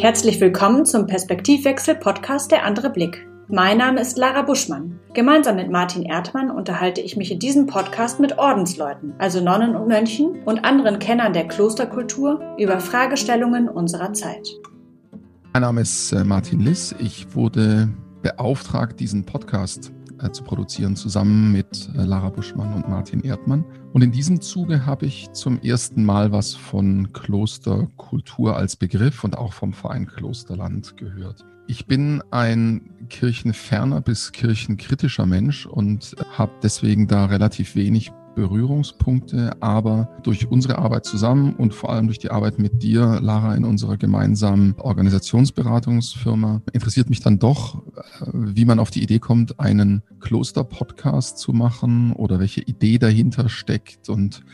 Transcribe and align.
Herzlich 0.00 0.40
willkommen 0.40 0.86
zum 0.86 1.08
Perspektivwechsel-Podcast 1.08 2.52
Der 2.52 2.64
andere 2.64 2.88
Blick. 2.88 3.26
Mein 3.48 3.78
Name 3.78 4.00
ist 4.00 4.16
Lara 4.16 4.42
Buschmann. 4.42 5.00
Gemeinsam 5.12 5.56
mit 5.56 5.72
Martin 5.72 6.04
Erdmann 6.04 6.52
unterhalte 6.52 7.00
ich 7.00 7.16
mich 7.16 7.32
in 7.32 7.40
diesem 7.40 7.66
Podcast 7.66 8.20
mit 8.20 8.38
Ordensleuten, 8.38 9.12
also 9.18 9.42
Nonnen 9.42 9.74
und 9.74 9.88
Mönchen 9.88 10.40
und 10.44 10.64
anderen 10.64 11.00
Kennern 11.00 11.32
der 11.32 11.48
Klosterkultur 11.48 12.40
über 12.58 12.78
Fragestellungen 12.78 13.68
unserer 13.68 14.12
Zeit. 14.12 14.46
Mein 15.52 15.62
Name 15.62 15.80
ist 15.80 16.12
äh, 16.12 16.22
Martin 16.22 16.60
Liss. 16.60 16.94
Ich 17.00 17.34
wurde 17.34 17.88
beauftragt, 18.22 19.00
diesen 19.00 19.26
Podcast 19.26 19.90
äh, 20.22 20.30
zu 20.30 20.44
produzieren, 20.44 20.94
zusammen 20.94 21.50
mit 21.50 21.90
äh, 21.98 22.04
Lara 22.04 22.28
Buschmann 22.28 22.72
und 22.72 22.88
Martin 22.88 23.22
Erdmann. 23.22 23.64
Und 23.92 24.02
in 24.02 24.12
diesem 24.12 24.40
Zuge 24.40 24.84
habe 24.84 25.06
ich 25.06 25.32
zum 25.32 25.60
ersten 25.60 26.04
Mal 26.04 26.30
was 26.30 26.54
von 26.54 27.12
Klosterkultur 27.12 28.56
als 28.56 28.76
Begriff 28.76 29.24
und 29.24 29.38
auch 29.38 29.52
vom 29.52 29.72
Verein 29.72 30.06
Klosterland 30.06 30.96
gehört. 30.96 31.44
Ich 31.66 31.86
bin 31.86 32.22
ein 32.30 32.90
kirchenferner 33.08 34.00
bis 34.00 34.32
kirchenkritischer 34.32 35.26
Mensch 35.26 35.66
und 35.66 36.16
habe 36.36 36.52
deswegen 36.62 37.06
da 37.06 37.26
relativ 37.26 37.76
wenig 37.76 38.12
Berührungspunkte, 38.38 39.60
aber 39.60 40.08
durch 40.22 40.48
unsere 40.48 40.78
Arbeit 40.78 41.04
zusammen 41.04 41.56
und 41.56 41.74
vor 41.74 41.90
allem 41.90 42.06
durch 42.06 42.20
die 42.20 42.30
Arbeit 42.30 42.60
mit 42.60 42.84
dir, 42.84 43.18
Lara, 43.20 43.56
in 43.56 43.64
unserer 43.64 43.96
gemeinsamen 43.96 44.76
Organisationsberatungsfirma, 44.78 46.62
interessiert 46.72 47.10
mich 47.10 47.18
dann 47.18 47.40
doch, 47.40 47.82
äh, 47.96 48.26
wie 48.32 48.64
man 48.64 48.78
auf 48.78 48.92
die 48.92 49.02
Idee 49.02 49.18
kommt, 49.18 49.58
einen 49.58 50.04
Kloster-Podcast 50.20 51.38
zu 51.38 51.52
machen 51.52 52.12
oder 52.12 52.38
welche 52.38 52.60
Idee 52.60 52.98
dahinter 52.98 53.48
steckt. 53.48 54.08
Und 54.08 54.44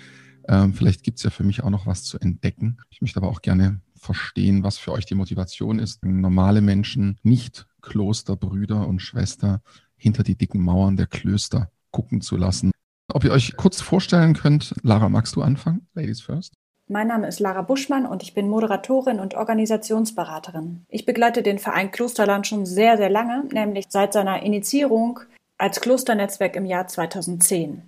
ähm, 0.49 0.73
vielleicht 0.73 1.03
gibt 1.03 1.19
es 1.19 1.25
ja 1.25 1.29
für 1.29 1.45
mich 1.45 1.63
auch 1.63 1.71
noch 1.71 1.87
was 1.87 2.05
zu 2.05 2.19
entdecken. 2.19 2.79
Ich 2.89 3.03
möchte 3.03 3.19
aber 3.19 3.29
auch 3.29 3.43
gerne 3.43 3.83
verstehen, 3.95 4.63
was 4.63 4.79
für 4.79 4.93
euch 4.93 5.05
die 5.05 5.15
Motivation 5.15 5.79
ist, 5.79 6.03
normale 6.07 6.63
Menschen, 6.63 7.19
nicht 7.23 7.67
Klosterbrüder 7.83 8.89
und 8.89 9.01
Schwester, 9.01 9.61
hinter 9.95 10.23
die 10.23 10.37
dicken 10.37 10.63
Mauern 10.63 10.97
der 10.97 11.07
Klöster 11.07 11.71
gucken 11.91 12.23
zu 12.23 12.39
lassen 12.39 12.74
ob 13.15 13.25
ihr 13.25 13.33
euch 13.33 13.57
kurz 13.57 13.81
vorstellen 13.81 14.35
könnt, 14.35 14.75
Lara, 14.83 15.09
magst 15.09 15.37
du 15.37 15.43
anfangen? 15.43 15.87
Ladies 15.95 16.21
first. 16.21 16.55
Mein 16.89 17.07
Name 17.07 17.29
ist 17.29 17.41
Lara 17.41 17.63
Buschmann 17.63 18.05
und 18.05 18.23
ich 18.23 18.35
bin 18.35 18.49
Moderatorin 18.51 19.21
und 19.21 19.35
Organisationsberaterin. 19.35 20.85
Ich 20.89 21.07
begleite 21.07 21.43
den 21.43 21.59
Verein 21.59 21.91
Klosterland 21.91 22.47
schon 22.47 22.67
sehr, 22.67 22.99
sehr 22.99 23.09
lange, 23.09 23.45
nämlich 23.53 23.87
seit 23.89 24.13
seiner 24.13 24.43
Initiierung 24.43 25.21
als 25.57 25.81
Klosternetzwerk 25.81 26.57
im 26.57 26.67
Jahr 26.67 26.89
2010. 26.89 27.83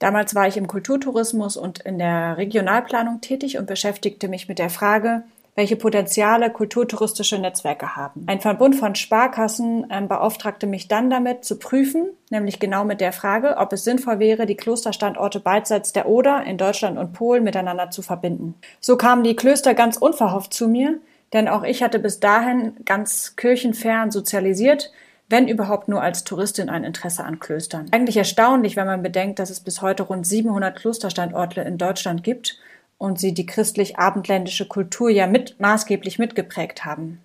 Damals 0.00 0.34
war 0.34 0.48
ich 0.48 0.56
im 0.56 0.66
Kulturtourismus 0.66 1.56
und 1.58 1.80
in 1.80 1.98
der 1.98 2.38
Regionalplanung 2.38 3.20
tätig 3.20 3.58
und 3.58 3.66
beschäftigte 3.66 4.28
mich 4.28 4.48
mit 4.48 4.58
der 4.58 4.70
Frage, 4.70 5.22
welche 5.60 5.76
Potenziale 5.76 6.48
kulturtouristische 6.48 7.38
Netzwerke 7.38 7.94
haben. 7.94 8.24
Ein 8.26 8.40
Verbund 8.40 8.76
von 8.76 8.94
Sparkassen 8.94 9.86
ähm, 9.90 10.08
beauftragte 10.08 10.66
mich 10.66 10.88
dann 10.88 11.10
damit 11.10 11.44
zu 11.44 11.58
prüfen, 11.58 12.06
nämlich 12.30 12.60
genau 12.60 12.86
mit 12.86 13.02
der 13.02 13.12
Frage, 13.12 13.58
ob 13.58 13.70
es 13.74 13.84
sinnvoll 13.84 14.20
wäre, 14.20 14.46
die 14.46 14.56
Klosterstandorte 14.56 15.38
beidseits 15.38 15.92
der 15.92 16.08
Oder 16.08 16.44
in 16.44 16.56
Deutschland 16.56 16.96
und 16.96 17.12
Polen 17.12 17.44
miteinander 17.44 17.90
zu 17.90 18.00
verbinden. 18.00 18.54
So 18.80 18.96
kamen 18.96 19.22
die 19.22 19.36
Klöster 19.36 19.74
ganz 19.74 19.98
unverhofft 19.98 20.54
zu 20.54 20.66
mir, 20.66 20.98
denn 21.34 21.46
auch 21.46 21.62
ich 21.62 21.82
hatte 21.82 21.98
bis 21.98 22.20
dahin 22.20 22.72
ganz 22.86 23.36
kirchenfern 23.36 24.10
sozialisiert, 24.10 24.90
wenn 25.28 25.46
überhaupt 25.46 25.88
nur 25.88 26.00
als 26.00 26.24
Touristin 26.24 26.70
ein 26.70 26.84
Interesse 26.84 27.22
an 27.22 27.38
Klöstern. 27.38 27.88
Eigentlich 27.90 28.16
erstaunlich, 28.16 28.76
wenn 28.76 28.86
man 28.86 29.02
bedenkt, 29.02 29.38
dass 29.38 29.50
es 29.50 29.60
bis 29.60 29.82
heute 29.82 30.04
rund 30.04 30.26
700 30.26 30.74
Klosterstandorte 30.74 31.60
in 31.60 31.76
Deutschland 31.76 32.24
gibt 32.24 32.56
und 33.00 33.18
sie 33.18 33.32
die 33.32 33.46
christlich-abendländische 33.46 34.68
Kultur 34.68 35.08
ja 35.08 35.26
mit, 35.26 35.58
maßgeblich 35.58 36.18
mitgeprägt 36.18 36.84
haben. 36.84 37.22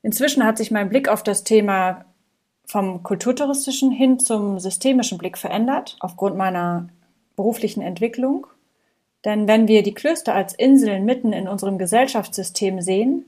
Inzwischen 0.00 0.42
hat 0.42 0.56
sich 0.56 0.70
mein 0.70 0.88
Blick 0.88 1.06
auf 1.10 1.22
das 1.22 1.44
Thema 1.44 2.06
vom 2.64 3.02
kulturtouristischen 3.02 3.90
hin 3.90 4.18
zum 4.18 4.58
systemischen 4.58 5.18
Blick 5.18 5.36
verändert, 5.36 5.96
aufgrund 6.00 6.38
meiner 6.38 6.88
beruflichen 7.36 7.82
Entwicklung. 7.82 8.46
Denn 9.26 9.46
wenn 9.48 9.68
wir 9.68 9.82
die 9.82 9.92
Klöster 9.92 10.34
als 10.34 10.54
Inseln 10.54 11.04
mitten 11.04 11.34
in 11.34 11.46
unserem 11.46 11.76
Gesellschaftssystem 11.76 12.80
sehen, 12.80 13.26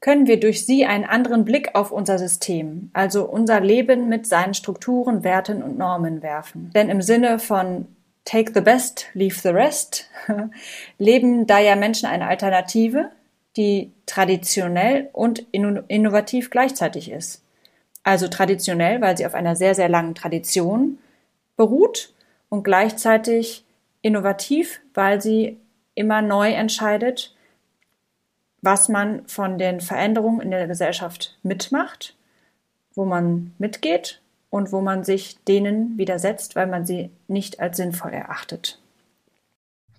können 0.00 0.26
wir 0.26 0.40
durch 0.40 0.64
sie 0.64 0.86
einen 0.86 1.04
anderen 1.04 1.44
Blick 1.44 1.74
auf 1.74 1.92
unser 1.92 2.18
System, 2.18 2.90
also 2.94 3.28
unser 3.28 3.60
Leben 3.60 4.08
mit 4.08 4.26
seinen 4.26 4.54
Strukturen, 4.54 5.22
Werten 5.22 5.62
und 5.62 5.76
Normen 5.76 6.22
werfen. 6.22 6.70
Denn 6.74 6.88
im 6.88 7.02
Sinne 7.02 7.38
von 7.38 7.88
Take 8.24 8.52
the 8.54 8.60
best, 8.60 9.06
leave 9.14 9.40
the 9.40 9.48
rest, 9.48 10.08
leben 10.98 11.46
da 11.46 11.58
ja 11.58 11.76
Menschen 11.76 12.06
eine 12.06 12.28
Alternative, 12.28 13.10
die 13.56 13.92
traditionell 14.06 15.10
und 15.12 15.40
innovativ 15.50 16.50
gleichzeitig 16.50 17.10
ist. 17.10 17.42
Also 18.04 18.28
traditionell, 18.28 19.00
weil 19.00 19.16
sie 19.16 19.26
auf 19.26 19.34
einer 19.34 19.56
sehr, 19.56 19.74
sehr 19.74 19.88
langen 19.88 20.14
Tradition 20.14 20.98
beruht 21.56 22.12
und 22.48 22.62
gleichzeitig 22.64 23.64
innovativ, 24.00 24.80
weil 24.94 25.20
sie 25.20 25.58
immer 25.94 26.22
neu 26.22 26.50
entscheidet, 26.52 27.34
was 28.62 28.88
man 28.88 29.26
von 29.28 29.58
den 29.58 29.80
Veränderungen 29.80 30.40
in 30.40 30.50
der 30.50 30.66
Gesellschaft 30.66 31.36
mitmacht, 31.42 32.16
wo 32.94 33.04
man 33.04 33.52
mitgeht 33.58 34.21
und 34.52 34.70
wo 34.70 34.82
man 34.82 35.02
sich 35.02 35.42
denen 35.48 35.96
widersetzt, 35.96 36.56
weil 36.56 36.66
man 36.66 36.84
sie 36.84 37.10
nicht 37.26 37.58
als 37.58 37.78
sinnvoll 37.78 38.10
erachtet. 38.10 38.78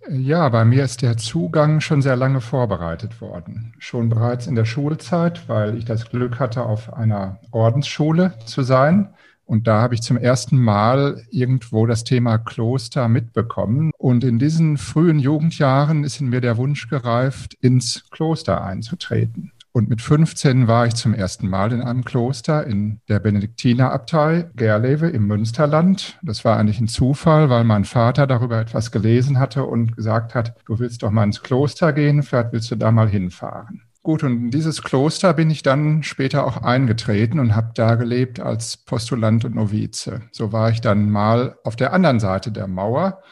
Ja, 0.08 0.47
bei 0.50 0.64
mir 0.64 0.84
ist 0.84 1.02
der 1.02 1.18
Zugang 1.18 1.81
schon 1.81 2.03
sehr 2.03 2.16
lange 2.16 2.40
vorbereitet 2.40 3.19
worden. 3.19 3.74
Schon 3.80 4.09
bereits 4.09 4.46
in 4.46 4.53
der 4.53 4.66
Schulzeit, 4.66 5.50
weil 5.50 5.75
ich 5.75 5.86
das 5.86 6.09
Glück 6.09 6.40
hatte, 6.40 6.66
auf 6.66 6.94
einer 6.94 7.40
Ordensschule 7.52 8.34
zu 8.46 8.62
sein. 8.62 9.16
Und 9.46 9.66
da 9.66 9.81
habe 9.81 9.96
ich 9.96 10.02
zum 10.02 10.18
ersten 10.18 10.62
Mal 10.62 11.24
irgendwo 11.31 11.88
das 11.88 12.03
Thema 12.03 12.38
Kloster 12.38 13.08
mitbekommen. 13.08 13.91
Und 13.97 14.24
in 14.24 14.38
diesen 14.38 14.78
frühen 14.78 15.18
Jugendjahren 15.18 16.03
ist 16.03 16.22
in 16.22 16.30
mir 16.30 16.41
der 16.41 16.58
Wunsch 16.58 16.90
gereift, 16.90 17.56
ins 17.56 18.03
Kloster 18.12 18.64
einzutreten. 18.64 19.52
Und 19.75 19.89
mit 19.89 20.03
15 20.03 20.67
war 20.67 20.85
ich 20.85 20.94
zum 20.94 21.16
ersten 21.16 21.50
Mal 21.50 21.72
in 21.72 21.81
einem 21.81 22.06
Kloster 22.06 22.63
in 22.67 23.01
der 23.09 23.19
Benediktinerabtei 23.19 24.51
Gerlewe 24.56 25.09
im 25.09 25.25
Münsterland. 25.25 26.19
Das 26.22 26.45
war 26.45 26.57
eigentlich 26.57 26.79
ein 26.79 26.88
Zufall, 26.88 27.50
weil 27.50 27.63
mein 27.63 27.84
Vater 27.84 28.28
darüber 28.28 28.59
etwas 28.59 28.91
gelesen 28.91 29.39
hatte 29.39 29.66
und 29.66 29.97
gesagt 29.97 30.35
hat, 30.35 30.56
du 30.67 30.78
willst 30.78 31.01
doch 31.01 31.09
mal 31.09 31.23
ins 31.23 31.41
Kloster 31.41 31.91
gehen, 31.91 32.22
vielleicht 32.22 32.53
willst 32.53 32.69
du 32.69 32.75
da 32.75 32.91
mal 32.91 33.09
hinfahren. 33.09 33.81
Gut, 34.03 34.22
und 34.22 34.34
in 34.34 34.51
dieses 34.51 34.84
Kloster 34.84 35.34
bin 35.34 35.50
ich 35.50 35.63
dann 35.63 36.03
später 36.03 36.45
auch 36.45 36.57
eingetreten 36.57 37.40
und 37.40 37.55
habe 37.55 37.72
da 37.73 37.95
gelebt 37.95 38.40
als 38.40 38.78
Postulant 38.78 39.44
und 39.44 39.55
Novize. 39.55 40.22
So 40.31 40.51
war 40.51 40.69
ich 40.69 40.81
dann 40.81 41.09
mal 41.09 41.55
auf 41.63 41.75
der 41.75 41.94
anderen 41.94 42.19
Seite 42.19 42.51
der 42.51 42.67
Mauer 42.67 43.23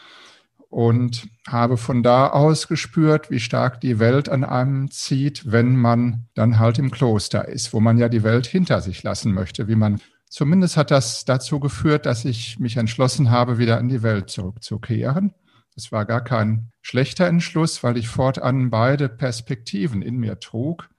und 0.71 1.27
habe 1.47 1.77
von 1.77 2.01
da 2.01 2.29
aus 2.29 2.67
gespürt, 2.67 3.29
wie 3.29 3.39
stark 3.39 3.81
die 3.81 3.99
Welt 3.99 4.29
an 4.29 4.43
einem 4.43 4.89
zieht, 4.89 5.51
wenn 5.51 5.75
man 5.75 6.27
dann 6.33 6.57
halt 6.57 6.79
im 6.79 6.89
Kloster 6.89 7.47
ist, 7.47 7.73
wo 7.73 7.79
man 7.79 7.97
ja 7.97 8.09
die 8.09 8.23
Welt 8.23 8.47
hinter 8.47 8.81
sich 8.81 9.03
lassen 9.03 9.33
möchte, 9.33 9.67
wie 9.67 9.75
man 9.75 10.01
Zumindest 10.31 10.77
hat 10.77 10.91
das 10.91 11.25
dazu 11.25 11.59
geführt, 11.59 12.05
dass 12.05 12.23
ich 12.23 12.57
mich 12.57 12.77
entschlossen 12.77 13.31
habe, 13.31 13.57
wieder 13.57 13.77
in 13.81 13.89
die 13.89 14.01
Welt 14.01 14.29
zurückzukehren. 14.29 15.33
Es 15.75 15.91
war 15.91 16.05
gar 16.05 16.23
kein 16.23 16.71
schlechter 16.81 17.27
Entschluss, 17.27 17.83
weil 17.83 17.97
ich 17.97 18.07
fortan 18.07 18.69
beide 18.69 19.09
Perspektiven 19.09 20.01
in 20.01 20.15
mir 20.15 20.39
trug 20.39 20.89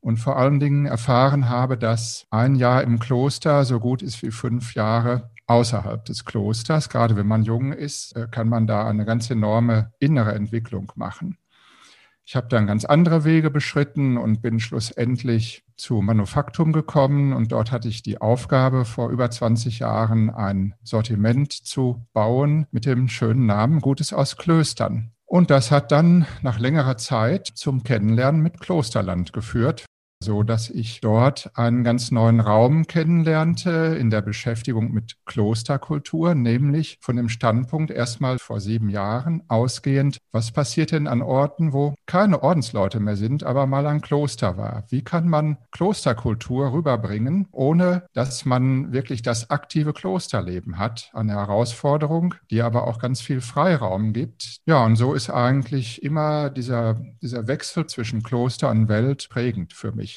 und 0.00 0.16
vor 0.16 0.36
allen 0.38 0.58
Dingen 0.58 0.86
erfahren 0.86 1.48
habe, 1.48 1.78
dass 1.78 2.26
ein 2.30 2.56
Jahr 2.56 2.82
im 2.82 2.98
Kloster 2.98 3.64
so 3.64 3.78
gut 3.78 4.02
ist 4.02 4.24
wie 4.24 4.32
fünf 4.32 4.74
Jahre 4.74 5.30
außerhalb 5.46 6.04
des 6.04 6.24
Klosters. 6.24 6.88
Gerade 6.88 7.16
wenn 7.16 7.26
man 7.26 7.42
jung 7.42 7.72
ist, 7.72 8.16
äh, 8.16 8.26
kann 8.30 8.48
man 8.48 8.66
da 8.66 8.86
eine 8.86 9.04
ganz 9.04 9.30
enorme 9.30 9.92
innere 9.98 10.34
Entwicklung 10.34 10.92
machen. 10.96 11.38
Ich 12.26 12.36
habe 12.36 12.48
dann 12.48 12.66
ganz 12.66 12.86
andere 12.86 13.24
Wege 13.24 13.50
beschritten 13.50 14.16
und 14.16 14.40
bin 14.40 14.58
schlussendlich 14.58 15.62
zu 15.76 16.00
Manufaktum 16.00 16.72
gekommen 16.72 17.34
und 17.34 17.52
dort 17.52 17.70
hatte 17.70 17.88
ich 17.88 18.02
die 18.02 18.18
Aufgabe, 18.18 18.86
vor 18.86 19.10
über 19.10 19.30
20 19.30 19.80
Jahren 19.80 20.30
ein 20.30 20.74
Sortiment 20.82 21.52
zu 21.52 22.06
bauen 22.14 22.66
mit 22.70 22.86
dem 22.86 23.08
schönen 23.08 23.44
Namen 23.44 23.80
Gutes 23.80 24.14
aus 24.14 24.38
Klöstern. 24.38 25.12
Und 25.26 25.50
das 25.50 25.70
hat 25.70 25.92
dann 25.92 26.26
nach 26.40 26.58
längerer 26.58 26.96
Zeit 26.96 27.46
zum 27.46 27.82
Kennenlernen 27.82 28.40
mit 28.40 28.58
Klosterland 28.58 29.34
geführt. 29.34 29.84
So 30.24 30.42
dass 30.42 30.70
ich 30.70 31.00
dort 31.00 31.50
einen 31.54 31.84
ganz 31.84 32.10
neuen 32.10 32.40
Raum 32.40 32.86
kennenlernte 32.86 33.96
in 34.00 34.10
der 34.10 34.22
Beschäftigung 34.22 34.92
mit 34.92 35.16
Klosterkultur, 35.26 36.34
nämlich 36.34 36.98
von 37.00 37.16
dem 37.16 37.28
Standpunkt 37.28 37.90
erstmal 37.90 38.38
vor 38.38 38.60
sieben 38.60 38.88
Jahren 38.88 39.42
ausgehend, 39.48 40.18
was 40.32 40.50
passiert 40.50 40.92
denn 40.92 41.06
an 41.06 41.22
Orten, 41.22 41.72
wo 41.72 41.94
keine 42.06 42.42
Ordensleute 42.42 43.00
mehr 43.00 43.16
sind, 43.16 43.44
aber 43.44 43.66
mal 43.66 43.86
ein 43.86 44.00
Kloster 44.00 44.56
war? 44.56 44.84
Wie 44.88 45.02
kann 45.02 45.28
man 45.28 45.58
Klosterkultur 45.70 46.72
rüberbringen, 46.72 47.46
ohne 47.52 48.06
dass 48.14 48.44
man 48.44 48.92
wirklich 48.92 49.22
das 49.22 49.50
aktive 49.50 49.92
Klosterleben 49.92 50.78
hat? 50.78 51.10
Eine 51.12 51.32
Herausforderung, 51.32 52.34
die 52.50 52.62
aber 52.62 52.86
auch 52.86 52.98
ganz 52.98 53.20
viel 53.20 53.40
Freiraum 53.40 54.12
gibt. 54.12 54.60
Ja, 54.66 54.84
und 54.84 54.96
so 54.96 55.12
ist 55.12 55.30
eigentlich 55.30 56.02
immer 56.02 56.48
dieser, 56.50 56.94
dieser 57.20 57.46
Wechsel 57.46 57.86
zwischen 57.86 58.22
Kloster 58.22 58.70
und 58.70 58.88
Welt 58.88 59.28
prägend 59.28 59.72
für 59.72 59.92
mich. 59.92 60.13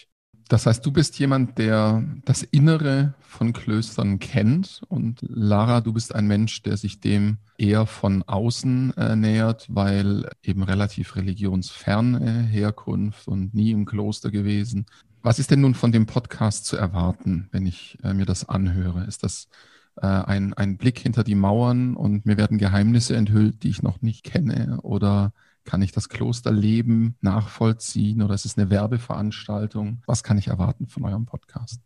Das 0.50 0.66
heißt, 0.66 0.86
du 0.86 0.92
bist 0.92 1.20
jemand, 1.20 1.58
der 1.58 2.04
das 2.24 2.44
Innere 2.44 3.14
von 3.20 3.52
Klöstern 3.52 4.20
kennt 4.20 4.82
und 4.88 5.20
Lara, 5.22 5.82
du 5.82 5.92
bist 5.92 6.16
ein 6.16 6.28
Mensch, 6.28 6.62
der 6.62 6.78
sich 6.78 7.02
dem 7.02 7.38
eher 7.58 7.86
von 7.86 8.24
außen 8.24 8.96
äh, 8.96 9.16
nähert, 9.16 9.66
weil 9.70 10.30
eben 10.44 10.64
relativ 10.64 11.16
religionsferne 11.16 12.44
Herkunft 12.44 13.28
und 13.28 13.54
nie 13.54 13.72
im 13.72 13.86
Kloster 13.86 14.32
gewesen. 14.32 14.86
Was 15.22 15.40
ist 15.40 15.52
denn 15.52 15.62
nun 15.62 15.76
von 15.76 15.92
dem 15.92 16.06
Podcast 16.06 16.66
zu 16.66 16.78
erwarten, 16.78 17.50
wenn 17.52 17.66
ich 17.66 17.98
äh, 18.04 18.14
mir 18.14 18.26
das 18.26 18.48
anhöre? 18.48 19.04
Ist 19.04 19.24
das 19.24 19.50
äh, 19.98 20.06
ein, 20.06 20.54
ein 20.54 20.78
Blick 20.78 21.00
hinter 21.00 21.26
die 21.26 21.36
Mauern 21.36 21.96
und 21.96 22.26
mir 22.26 22.38
werden 22.38 22.58
Geheimnisse 22.58 23.18
enthüllt, 23.18 23.64
die 23.64 23.70
ich 23.70 23.84
noch 23.84 24.02
nicht 24.02 24.24
kenne? 24.24 24.80
Oder 24.84 25.34
kann 25.68 25.82
ich 25.84 25.92
das 25.92 26.10
Klosterleben 26.10 27.18
nachvollziehen 27.22 28.24
oder 28.24 28.34
ist 28.34 28.46
es 28.46 28.58
eine 28.58 28.72
Werbeveranstaltung? 28.72 30.02
Was 30.08 30.24
kann 30.24 30.40
ich 30.40 30.48
erwarten 30.48 30.88
von 30.88 31.06
eurem 31.06 31.26
Podcast? 31.26 31.82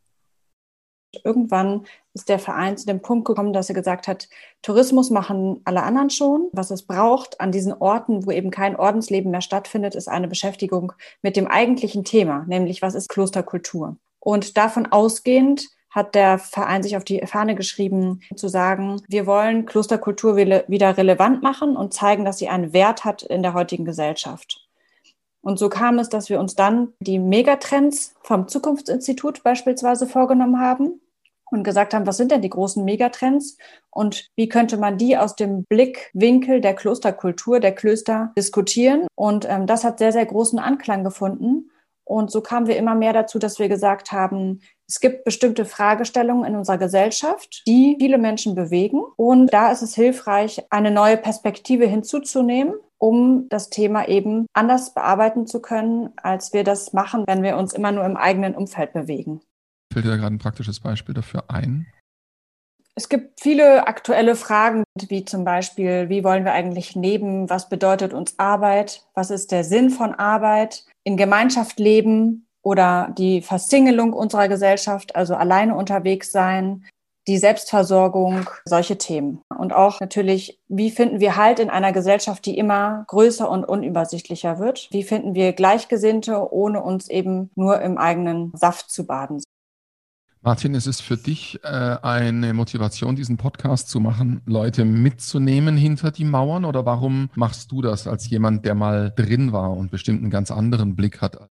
Irgendwann 1.26 1.86
ist 2.14 2.30
der 2.30 2.40
Verein 2.40 2.78
zu 2.78 2.86
dem 2.86 3.02
Punkt 3.02 3.26
gekommen, 3.26 3.52
dass 3.52 3.68
er 3.68 3.76
gesagt 3.76 4.08
hat, 4.08 4.30
Tourismus 4.62 5.10
machen 5.10 5.60
alle 5.66 5.84
anderen 5.84 6.10
schon. 6.10 6.48
Was 6.54 6.72
es 6.72 6.84
braucht 6.84 7.42
an 7.42 7.52
diesen 7.52 7.74
Orten, 7.74 8.26
wo 8.26 8.32
eben 8.32 8.50
kein 8.50 8.78
Ordensleben 8.78 9.30
mehr 9.30 9.42
stattfindet, 9.42 9.96
ist 9.96 10.08
eine 10.08 10.30
Beschäftigung 10.30 10.94
mit 11.22 11.36
dem 11.36 11.48
eigentlichen 11.48 12.06
Thema, 12.06 12.46
nämlich 12.48 12.82
was 12.82 12.96
ist 12.96 13.10
Klosterkultur. 13.10 13.98
Und 14.20 14.56
davon 14.56 14.86
ausgehend 14.86 15.68
hat 15.92 16.16
der 16.16 16.40
Verein 16.40 16.84
sich 16.84 16.98
auf 16.98 17.04
die 17.04 17.22
Fahne 17.28 17.54
geschrieben, 17.54 18.22
zu 18.36 18.48
sagen, 18.48 19.02
wir 19.08 19.28
wollen 19.28 19.66
Klosterkultur 19.66 20.38
wieder 20.38 20.98
relevant 20.98 21.44
machen 21.44 21.76
und 21.76 21.94
zeigen, 21.94 22.26
dass 22.26 22.40
sie 22.40 22.48
einen 22.48 22.74
Wert 22.74 23.06
hat 23.06 23.24
in 23.24 23.44
der 23.44 23.54
heutigen 23.54 23.86
Gesellschaft. 23.86 24.68
Und 25.42 25.60
so 25.60 25.70
kam 25.70 26.00
es, 26.00 26.10
dass 26.10 26.30
wir 26.30 26.40
uns 26.40 26.56
dann 26.56 26.94
die 27.00 27.20
Megatrends 27.20 28.16
vom 28.22 28.48
Zukunftsinstitut 28.48 29.44
beispielsweise 29.44 30.08
vorgenommen 30.08 30.60
haben 30.60 31.02
und 31.52 31.64
gesagt 31.64 31.94
haben, 31.94 32.08
was 32.08 32.18
sind 32.18 32.32
denn 32.32 32.42
die 32.42 32.50
großen 32.50 32.86
Megatrends 32.86 33.58
und 33.90 34.30
wie 34.36 34.48
könnte 34.48 34.78
man 34.78 34.98
die 34.98 35.18
aus 35.18 35.36
dem 35.36 35.66
Blickwinkel 35.66 36.62
der 36.62 36.76
Klosterkultur, 36.76 37.60
der 37.60 37.74
Klöster 37.74 38.32
diskutieren. 38.38 39.08
Und 39.16 39.46
ähm, 39.50 39.68
das 39.68 39.84
hat 39.84 40.00
sehr, 40.00 40.14
sehr 40.14 40.26
großen 40.26 40.60
Anklang 40.60 41.04
gefunden. 41.04 41.72
Und 42.06 42.32
so 42.32 42.42
kamen 42.42 42.68
wir 42.68 42.78
immer 42.78 42.96
mehr 42.96 43.14
dazu, 43.14 43.38
dass 43.38 43.60
wir 43.60 43.68
gesagt 43.68 44.12
haben, 44.12 44.62
es 44.92 45.00
gibt 45.00 45.24
bestimmte 45.24 45.64
Fragestellungen 45.64 46.44
in 46.44 46.58
unserer 46.58 46.78
Gesellschaft, 46.78 47.64
die 47.66 47.96
viele 47.98 48.18
Menschen 48.18 48.56
bewegen. 48.56 49.02
Und 49.16 49.48
da 49.54 49.72
ist 49.72 49.82
es 49.82 49.96
hilfreich, 49.96 50.66
eine 50.70 50.92
neue 50.92 51.16
Perspektive 51.16 51.86
hinzuzunehmen, 51.86 52.74
um 52.98 53.48
das 53.48 53.70
Thema 53.70 54.10
eben 54.10 54.48
anders 54.52 54.94
bearbeiten 54.94 55.48
zu 55.48 55.62
können, 55.62 56.10
als 56.18 56.52
wir 56.52 56.66
das 56.66 56.92
machen, 56.92 57.24
wenn 57.26 57.42
wir 57.42 57.56
uns 57.56 57.72
immer 57.72 57.94
nur 57.94 58.04
im 58.04 58.18
eigenen 58.18 58.54
Umfeld 58.54 58.92
bewegen. 58.92 59.40
Fällt 59.94 60.04
dir 60.04 60.10
da 60.10 60.18
gerade 60.18 60.36
ein 60.36 60.40
praktisches 60.40 60.82
Beispiel 60.82 61.16
dafür 61.16 61.46
ein? 61.48 61.88
Es 62.94 63.08
gibt 63.08 63.40
viele 63.40 63.88
aktuelle 63.88 64.36
Fragen, 64.36 64.84
wie 65.08 65.24
zum 65.24 65.46
Beispiel, 65.46 66.10
wie 66.10 66.26
wollen 66.26 66.44
wir 66.44 66.52
eigentlich 66.52 66.96
leben? 66.96 67.50
Was 67.50 67.70
bedeutet 67.70 68.12
uns 68.14 68.38
Arbeit? 68.40 69.06
Was 69.14 69.32
ist 69.32 69.54
der 69.54 69.64
Sinn 69.64 69.90
von 69.90 70.14
Arbeit? 70.14 70.86
In 71.06 71.16
Gemeinschaft 71.16 71.80
leben 71.80 72.46
oder 72.62 73.14
die 73.18 73.42
Versingelung 73.42 74.14
unserer 74.14 74.48
Gesellschaft, 74.48 75.16
also 75.16 75.36
alleine 75.36 75.76
unterwegs 75.76 76.32
sein, 76.32 76.86
die 77.28 77.38
Selbstversorgung, 77.38 78.50
solche 78.66 78.98
Themen. 78.98 79.42
Und 79.56 79.74
auch 79.74 80.00
natürlich, 80.00 80.60
wie 80.68 80.90
finden 80.90 81.20
wir 81.20 81.36
Halt 81.36 81.60
in 81.60 81.70
einer 81.70 81.92
Gesellschaft, 81.92 82.46
die 82.46 82.58
immer 82.58 83.06
größer 83.08 83.50
und 83.50 83.64
unübersichtlicher 83.64 84.60
wird? 84.60 84.88
Wie 84.92 85.04
finden 85.04 85.36
wir 85.36 85.54
Gleichgesinnte, 85.54 86.52
ohne 86.52 86.82
uns 86.82 87.10
eben 87.10 87.52
nur 87.56 87.82
im 87.82 87.98
eigenen 87.98 88.52
Saft 88.56 88.90
zu 88.90 89.06
baden? 89.06 89.42
Martin, 90.44 90.74
ist 90.74 90.88
es 90.88 91.02
für 91.02 91.18
dich 91.18 91.60
äh, 91.64 91.68
eine 91.68 92.56
Motivation, 92.56 93.16
diesen 93.16 93.38
Podcast 93.38 93.90
zu 93.90 94.00
machen, 94.00 94.42
Leute 94.48 94.86
mitzunehmen 94.86 95.78
hinter 95.78 96.10
die 96.10 96.26
Mauern? 96.26 96.66
Oder 96.66 96.84
warum 96.84 97.30
machst 97.36 97.72
du 97.72 97.84
das 97.84 98.08
als 98.08 98.28
jemand, 98.28 98.66
der 98.66 98.74
mal 98.74 99.14
drin 99.16 99.52
war 99.52 99.70
und 99.78 99.92
bestimmt 99.92 100.22
einen 100.22 100.32
ganz 100.32 100.50
anderen 100.50 100.96
Blick 100.96 101.22
hat? 101.22 101.48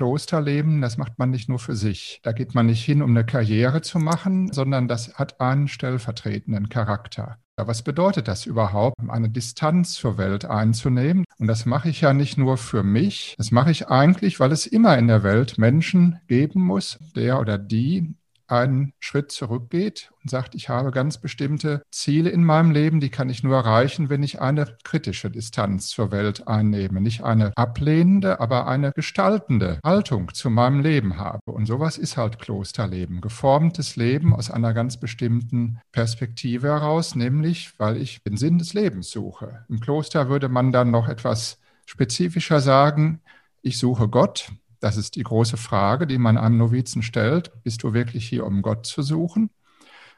Klosterleben, 0.00 0.80
das 0.80 0.96
macht 0.96 1.18
man 1.18 1.28
nicht 1.28 1.50
nur 1.50 1.58
für 1.58 1.76
sich. 1.76 2.20
Da 2.22 2.32
geht 2.32 2.54
man 2.54 2.64
nicht 2.64 2.82
hin, 2.82 3.02
um 3.02 3.10
eine 3.10 3.26
Karriere 3.26 3.82
zu 3.82 3.98
machen, 3.98 4.50
sondern 4.50 4.88
das 4.88 5.16
hat 5.16 5.42
einen 5.42 5.68
stellvertretenden 5.68 6.70
Charakter. 6.70 7.36
Was 7.54 7.82
bedeutet 7.82 8.26
das 8.26 8.46
überhaupt, 8.46 8.96
eine 9.08 9.28
Distanz 9.28 9.92
zur 9.92 10.16
Welt 10.16 10.46
einzunehmen? 10.46 11.26
Und 11.36 11.48
das 11.48 11.66
mache 11.66 11.90
ich 11.90 12.00
ja 12.00 12.14
nicht 12.14 12.38
nur 12.38 12.56
für 12.56 12.82
mich, 12.82 13.34
das 13.36 13.50
mache 13.50 13.72
ich 13.72 13.88
eigentlich, 13.88 14.40
weil 14.40 14.52
es 14.52 14.66
immer 14.66 14.96
in 14.96 15.06
der 15.06 15.22
Welt 15.22 15.58
Menschen 15.58 16.18
geben 16.28 16.62
muss, 16.62 16.98
der 17.14 17.38
oder 17.38 17.58
die 17.58 18.14
einen 18.50 18.92
Schritt 18.98 19.32
zurückgeht 19.32 20.10
und 20.22 20.30
sagt, 20.30 20.54
ich 20.54 20.68
habe 20.68 20.90
ganz 20.90 21.18
bestimmte 21.18 21.82
Ziele 21.90 22.30
in 22.30 22.44
meinem 22.44 22.70
Leben, 22.70 23.00
die 23.00 23.10
kann 23.10 23.30
ich 23.30 23.42
nur 23.42 23.56
erreichen, 23.56 24.10
wenn 24.10 24.22
ich 24.22 24.40
eine 24.40 24.76
kritische 24.84 25.30
Distanz 25.30 25.88
zur 25.88 26.10
Welt 26.10 26.46
einnehme. 26.48 27.00
Nicht 27.00 27.22
eine 27.22 27.52
ablehnende, 27.56 28.40
aber 28.40 28.66
eine 28.66 28.92
gestaltende 28.92 29.80
Haltung 29.84 30.32
zu 30.34 30.50
meinem 30.50 30.80
Leben 30.80 31.16
habe. 31.16 31.52
Und 31.52 31.66
sowas 31.66 31.98
ist 31.98 32.16
halt 32.16 32.38
Klosterleben. 32.38 33.20
Geformtes 33.20 33.96
Leben 33.96 34.34
aus 34.34 34.50
einer 34.50 34.74
ganz 34.74 34.98
bestimmten 34.98 35.80
Perspektive 35.92 36.68
heraus, 36.68 37.14
nämlich 37.14 37.78
weil 37.78 37.96
ich 37.96 38.22
den 38.22 38.36
Sinn 38.36 38.58
des 38.58 38.74
Lebens 38.74 39.10
suche. 39.10 39.64
Im 39.68 39.80
Kloster 39.80 40.28
würde 40.28 40.48
man 40.48 40.72
dann 40.72 40.90
noch 40.90 41.08
etwas 41.08 41.58
spezifischer 41.86 42.60
sagen, 42.60 43.20
ich 43.62 43.78
suche 43.78 44.08
Gott, 44.08 44.52
das 44.80 44.96
ist 44.96 45.16
die 45.16 45.22
große 45.22 45.56
Frage, 45.56 46.06
die 46.06 46.18
man 46.18 46.38
einem 46.38 46.56
Novizen 46.56 47.02
stellt. 47.02 47.52
Bist 47.62 47.82
du 47.82 47.92
wirklich 47.92 48.28
hier, 48.28 48.46
um 48.46 48.62
Gott 48.62 48.86
zu 48.86 49.02
suchen? 49.02 49.50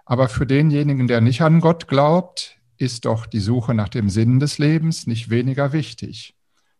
Aber 0.05 0.29
für 0.29 0.47
denjenigen, 0.47 1.09
der 1.09 1.21
nicht 1.21 1.43
an 1.43 1.61
Gott 1.61 1.89
glaubt, 1.89 2.59
ist 2.77 3.05
doch 3.05 3.27
die 3.27 3.41
Suche 3.41 3.75
nach 3.75 3.89
dem 3.89 4.09
Sinn 4.09 4.41
des 4.41 4.59
Lebens 4.59 5.07
nicht 5.07 5.31
weniger 5.31 5.73
wichtig. 5.73 6.35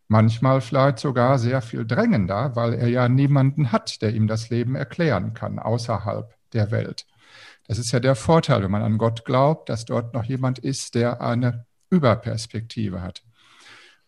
Manchmal 0.09 0.61
vielleicht 0.61 0.99
sogar 0.99 1.39
sehr 1.39 1.63
viel 1.63 1.87
drängender, 1.87 2.55
weil 2.57 2.75
er 2.75 2.89
ja 2.89 3.09
niemanden 3.09 3.73
hat, 3.73 4.03
der 4.03 4.15
ihm 4.15 4.27
das 4.27 4.51
Leben 4.51 4.75
erklären 4.75 5.35
kann, 5.35 5.59
außerhalb 5.59 6.35
der 6.53 6.71
Welt. 6.71 7.07
Das 7.67 7.79
ist 7.79 7.93
ja 7.93 8.01
der 8.01 8.17
Vorteil, 8.17 8.63
wenn 8.63 8.71
man 8.71 8.83
an 8.83 8.99
Gott 8.99 9.25
glaubt, 9.25 9.69
dass 9.69 9.85
dort 9.85 10.13
noch 10.15 10.25
jemand 10.25 10.59
ist, 10.59 10.95
der 10.95 11.21
eine 11.21 11.67
Überperspektive 11.91 13.01
hat. 13.01 13.23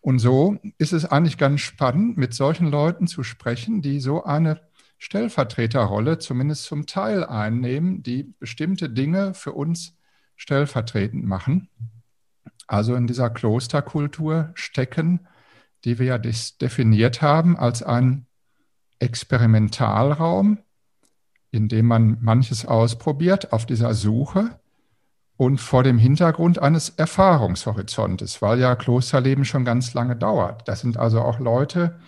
Und 0.05 0.19
so 0.19 0.59
ist 0.77 0.93
es 0.93 1.07
eigentlich 1.07 1.39
ganz 1.39 1.63
spannend, 1.63 2.19
mit 2.19 2.35
solchen 2.35 2.67
Leuten 2.67 3.07
zu 3.07 3.23
sprechen, 3.23 3.81
die 3.81 4.01
so 4.01 4.23
eine 4.23 4.61
Stellvertreterrolle 4.99 6.19
zumindest 6.19 6.65
zum 6.65 6.85
Teil 6.85 7.25
einnehmen, 7.25 8.03
die 8.03 8.35
bestimmte 8.39 8.91
Dinge 8.91 9.33
für 9.33 9.53
uns 9.53 9.97
stellvertretend 10.37 11.25
machen. 11.25 11.71
Also 12.67 12.95
in 12.97 13.07
dieser 13.07 13.31
Klosterkultur 13.31 14.51
stecken, 14.53 15.27
die 15.85 15.99
wir 15.99 16.05
ja 16.05 16.19
definiert 16.19 17.23
haben 17.23 17.57
als 17.57 17.83
ein 17.83 18.27
Experimentalraum, 18.99 20.59
in 21.51 21.69
dem 21.69 21.87
man 21.87 22.19
manches 22.21 22.67
ausprobiert 22.67 23.55
auf 23.55 23.65
dieser 23.65 23.95
Suche 23.95 24.61
und 25.37 25.61
vor 25.61 25.83
dem 25.83 25.99
Hintergrund 25.99 26.61
eines 26.61 26.91
Erfahrungshorizontes, 26.91 28.41
weil 28.41 28.61
ja 28.61 28.77
Klosterleben 28.77 29.45
schon 29.45 29.65
ganz 29.65 29.95
lange 29.95 30.17
dauert. 30.17 30.69
Das 30.69 30.81
sind 30.81 30.97
also 30.97 31.21
auch 31.21 31.41
Leute, 31.41 31.99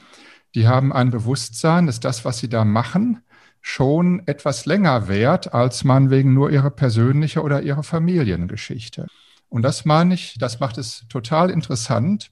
die 0.55 0.69
haben 0.69 0.93
ein 0.93 1.11
Bewusstsein, 1.11 1.87
dass 1.87 2.01
das, 2.01 2.25
was 2.25 2.39
sie 2.39 2.49
da 2.49 2.65
machen, 2.65 3.23
schon 3.61 4.23
etwas 4.27 4.65
länger 4.65 5.09
währt, 5.09 5.53
als 5.53 5.83
man 5.83 6.11
wegen 6.11 6.35
nur 6.35 6.51
ihrer 6.51 6.71
persönliche 6.71 7.43
oder 7.43 7.63
ihrer 7.63 7.83
Familiengeschichte. 7.83 9.09
Und 9.49 9.63
das 9.63 9.85
meine 9.85 10.15
ich, 10.15 10.37
das 10.39 10.61
macht 10.61 10.79
es 10.79 11.05
total 11.09 11.51
interessant, 11.51 12.31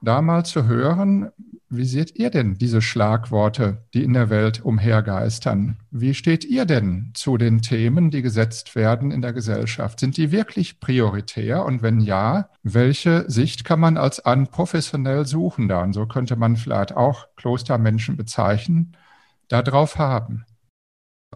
da 0.00 0.22
mal 0.22 0.44
zu 0.44 0.66
hören, 0.66 1.30
wie 1.70 1.84
seht 1.84 2.16
ihr 2.18 2.30
denn 2.30 2.54
diese 2.54 2.80
Schlagworte, 2.80 3.84
die 3.92 4.02
in 4.02 4.14
der 4.14 4.30
Welt 4.30 4.64
umhergeistern? 4.64 5.76
Wie 5.90 6.14
steht 6.14 6.44
ihr 6.44 6.64
denn 6.64 7.10
zu 7.14 7.36
den 7.36 7.60
Themen, 7.60 8.10
die 8.10 8.22
gesetzt 8.22 8.74
werden 8.74 9.10
in 9.10 9.20
der 9.20 9.34
Gesellschaft? 9.34 10.00
Sind 10.00 10.16
die 10.16 10.32
wirklich 10.32 10.80
prioritär? 10.80 11.66
Und 11.66 11.82
wenn 11.82 12.00
ja, 12.00 12.48
welche 12.62 13.30
Sicht 13.30 13.64
kann 13.64 13.80
man 13.80 13.98
als 13.98 14.20
ein 14.20 14.46
professionell 14.46 15.26
Suchender, 15.26 15.82
und 15.82 15.92
so 15.92 16.06
könnte 16.06 16.36
man 16.36 16.56
vielleicht 16.56 16.96
auch 16.96 17.26
Klostermenschen 17.36 18.16
bezeichnen, 18.16 18.96
darauf 19.48 19.98
haben. 19.98 20.46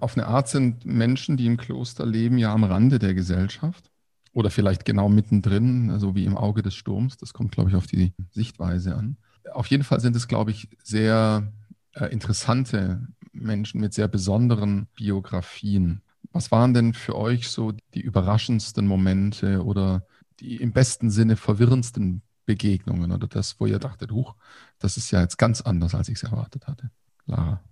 Auf 0.00 0.16
eine 0.16 0.26
Art 0.26 0.48
sind 0.48 0.86
Menschen, 0.86 1.36
die 1.36 1.46
im 1.46 1.58
Kloster 1.58 2.06
leben, 2.06 2.38
ja 2.38 2.54
am 2.54 2.64
Rande 2.64 2.98
der 2.98 3.12
Gesellschaft 3.12 3.90
oder 4.32 4.50
vielleicht 4.50 4.86
genau 4.86 5.10
mittendrin, 5.10 5.98
so 5.98 6.14
wie 6.14 6.24
im 6.24 6.38
Auge 6.38 6.62
des 6.62 6.74
Sturms. 6.74 7.18
Das 7.18 7.34
kommt, 7.34 7.52
glaube 7.52 7.68
ich, 7.68 7.76
auf 7.76 7.86
die 7.86 8.14
Sichtweise 8.30 8.96
an. 8.96 9.18
Auf 9.52 9.66
jeden 9.66 9.84
Fall 9.84 10.00
sind 10.00 10.16
es, 10.16 10.28
glaube 10.28 10.50
ich, 10.50 10.68
sehr 10.82 11.52
äh, 11.94 12.06
interessante 12.06 13.06
Menschen 13.32 13.80
mit 13.80 13.94
sehr 13.94 14.08
besonderen 14.08 14.86
Biografien. 14.94 16.02
Was 16.32 16.50
waren 16.50 16.74
denn 16.74 16.94
für 16.94 17.16
euch 17.16 17.48
so 17.48 17.72
die 17.94 18.00
überraschendsten 18.00 18.86
Momente 18.86 19.64
oder 19.64 20.06
die 20.40 20.56
im 20.56 20.72
besten 20.72 21.10
Sinne 21.10 21.36
verwirrendsten 21.36 22.22
Begegnungen 22.46 23.12
oder 23.12 23.26
das, 23.26 23.60
wo 23.60 23.66
ihr 23.66 23.78
dachtet, 23.78 24.12
huch, 24.12 24.34
das 24.78 24.96
ist 24.96 25.10
ja 25.10 25.20
jetzt 25.20 25.38
ganz 25.38 25.60
anders, 25.60 25.94
als 25.94 26.08
ich 26.08 26.16
es 26.16 26.22
erwartet 26.22 26.66
hatte? 26.66 26.90
Lara. 27.26 27.62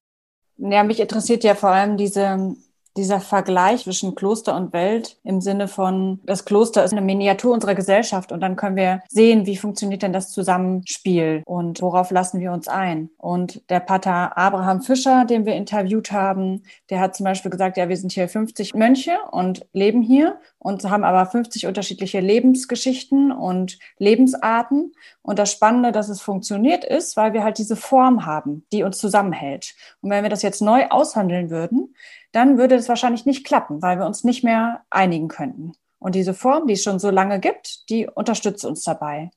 Ja, 0.57 0.85
mich 0.85 1.01
interessiert 1.01 1.43
ja 1.43 1.55
vor 1.55 1.71
allem 1.71 1.97
diese 1.97 2.55
dieser 2.97 3.21
Vergleich 3.21 3.85
zwischen 3.85 4.15
Kloster 4.15 4.57
und 4.57 4.73
Welt 4.73 5.19
im 5.25 5.41
Sinne 5.41 5.69
von, 5.69 6.21
das 6.25 6.45
Kloster 6.45 6.85
ist 6.85 6.93
eine 6.93 7.01
Miniatur 7.01 7.55
unserer 7.55 7.75
Gesellschaft 7.75 8.33
und 8.33 8.41
dann 8.41 8.57
können 8.57 8.77
wir 8.77 9.03
sehen, 9.09 9.47
wie 9.47 9.57
funktioniert 9.57 10.03
denn 10.03 10.13
das 10.13 10.33
Zusammenspiel 10.33 11.43
und 11.47 11.81
worauf 11.83 12.11
lassen 12.11 12.41
wir 12.41 12.53
uns 12.53 12.69
ein. 12.69 13.11
Und 13.17 13.63
der 13.71 13.81
Pater 13.81 14.37
Abraham 14.37 14.83
Fischer, 14.83 15.25
den 15.25 15.47
wir 15.47 15.55
interviewt 15.55 16.13
haben, 16.13 16.63
der 16.91 17.01
hat 17.01 17.17
zum 17.17 17.25
Beispiel 17.25 17.51
gesagt, 17.51 17.77
ja, 17.77 17.89
wir 17.89 17.97
sind 17.97 18.13
hier 18.13 18.29
50 18.29 18.75
Mönche 18.75 19.17
und 19.31 19.67
leben 19.73 20.03
hier 20.03 20.39
und 20.59 20.85
haben 20.89 21.05
aber 21.05 21.27
50 21.27 21.67
unterschiedliche 21.67 22.21
Lebensgeschichten 22.21 23.33
und 23.33 23.79
Lebensarten. 23.99 24.93
Und 25.23 25.39
das 25.39 25.53
Spannende, 25.53 25.93
dass 25.93 26.09
es 26.09 26.21
funktioniert 26.21 26.85
ist, 26.85 27.17
weil 27.17 27.33
wir 27.33 27.45
halt 27.45 27.59
diese 27.59 27.77
Form 27.77 28.27
haben, 28.27 28.65
die 28.73 28.83
uns 28.83 28.99
zusammenhält. 28.99 29.75
Und 30.01 30.11
wenn 30.11 30.23
wir 30.23 30.31
das 30.31 30.43
jetzt 30.43 30.61
neu 30.61 30.87
aushandeln 30.89 31.51
würden, 31.51 31.95
dann 32.33 32.59
würde 32.59 32.77
es 32.77 32.89
wahrscheinlich 32.89 33.27
nicht 33.27 33.45
klappen, 33.45 33.83
weil 33.83 33.99
wir 33.99 34.07
uns 34.07 34.25
nicht 34.25 34.45
mehr 34.45 34.83
einigen 34.91 35.29
könnten. 35.29 35.73
Und 35.99 36.15
diese 36.15 36.35
Form, 36.35 36.67
die 36.67 36.75
es 36.75 36.83
schon 36.83 36.99
so 36.99 37.11
lange 37.11 37.41
gibt, 37.41 37.89
die 37.91 38.07
unterstützt 38.07 38.65
uns 38.65 38.83
dabei. 38.83 39.31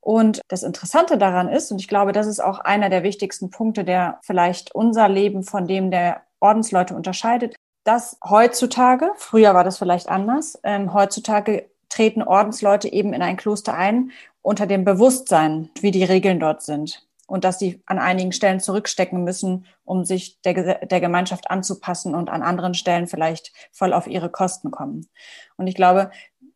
Und 0.00 0.40
das 0.48 0.62
Interessante 0.62 1.18
daran 1.18 1.48
ist, 1.48 1.70
und 1.70 1.80
ich 1.80 1.88
glaube, 1.88 2.12
das 2.12 2.26
ist 2.26 2.40
auch 2.40 2.60
einer 2.60 2.88
der 2.88 3.02
wichtigsten 3.02 3.50
Punkte, 3.50 3.84
der 3.84 4.20
vielleicht 4.22 4.74
unser 4.74 5.08
Leben 5.08 5.42
von 5.42 5.66
dem 5.66 5.90
der 5.90 6.22
Ordensleute 6.40 6.94
unterscheidet, 6.94 7.56
dass 7.84 8.18
heutzutage, 8.24 9.10
früher 9.16 9.54
war 9.54 9.64
das 9.64 9.78
vielleicht 9.78 10.08
anders, 10.08 10.58
ähm, 10.62 10.94
heutzutage 10.94 11.68
treten 11.88 12.22
Ordensleute 12.22 12.92
eben 12.92 13.12
in 13.12 13.22
ein 13.22 13.36
Kloster 13.36 13.74
ein 13.74 14.12
unter 14.40 14.66
dem 14.66 14.84
Bewusstsein, 14.84 15.70
wie 15.80 15.90
die 15.90 16.04
Regeln 16.04 16.38
dort 16.38 16.62
sind 16.62 17.07
und 17.28 17.44
dass 17.44 17.58
sie 17.58 17.82
an 17.86 17.98
einigen 17.98 18.32
Stellen 18.32 18.58
zurückstecken 18.58 19.22
müssen, 19.22 19.66
um 19.84 20.04
sich 20.04 20.40
der, 20.40 20.86
der 20.86 21.00
Gemeinschaft 21.00 21.50
anzupassen 21.50 22.14
und 22.14 22.30
an 22.30 22.42
anderen 22.42 22.74
Stellen 22.74 23.06
vielleicht 23.06 23.52
voll 23.70 23.92
auf 23.92 24.06
ihre 24.06 24.30
Kosten 24.30 24.70
kommen. 24.70 25.08
Und 25.56 25.66
ich 25.66 25.74
glaube, 25.74 26.10